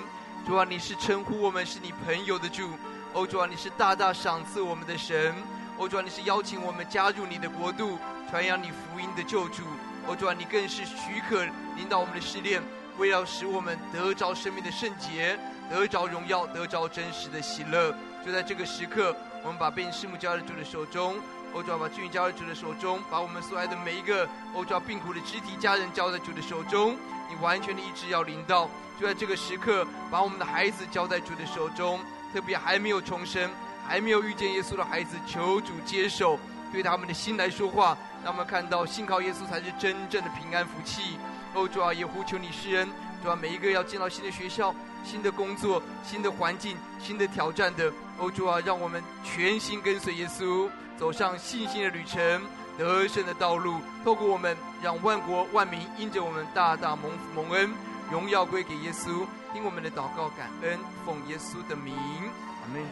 [0.46, 2.70] 主啊，你是称呼我们是你朋友的主。
[3.12, 5.34] 哦，主啊，你是大大赏赐我们的神。
[5.76, 7.98] 哦，主啊，你是邀请我们加入你的国度，
[8.30, 9.62] 传扬你福音的救主。
[10.06, 11.44] 哦，主啊，你更是许可
[11.76, 12.62] 领导我们的试炼，
[12.96, 17.94] 为要使我们得着生命的圣洁，得着荣耀，得着真实的喜乐。
[18.24, 21.16] 就在这个时刻，我们把被师母交在主的手中。
[21.54, 26.96] 欧主要把俊交在主的手中，把我们所爱的每一个欧主要病苦的肢体家人交在主的手中。
[27.30, 28.68] 你完全的意志要领到，
[28.98, 32.00] 就在这个时刻，把我们的孩子交在主的手中。
[32.32, 33.50] 特别还没有重生、
[33.86, 36.38] 还没有遇见耶稣的孩子，求主接手，
[36.70, 41.18] 对他们的心来说话，让我们看到信靠耶稣才是真正的平安福气。
[41.54, 42.86] 欧主啊也呼求你施恩，
[43.22, 50.68] 主要每一个要进到新的学校、新的工作、新的环境、新的挑战的，欧主啊让我们全心跟随耶稣。
[50.98, 52.42] 走上信心的旅程，
[52.76, 53.80] 得胜的道路。
[54.04, 57.72] 透过我们，让万国万民因着我们大大蒙福蒙恩，
[58.10, 59.24] 荣耀归给耶稣。
[59.52, 62.84] 听我们的祷告，感恩，奉耶稣的名，阿门。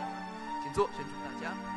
[0.62, 1.75] 请坐，神祝大家。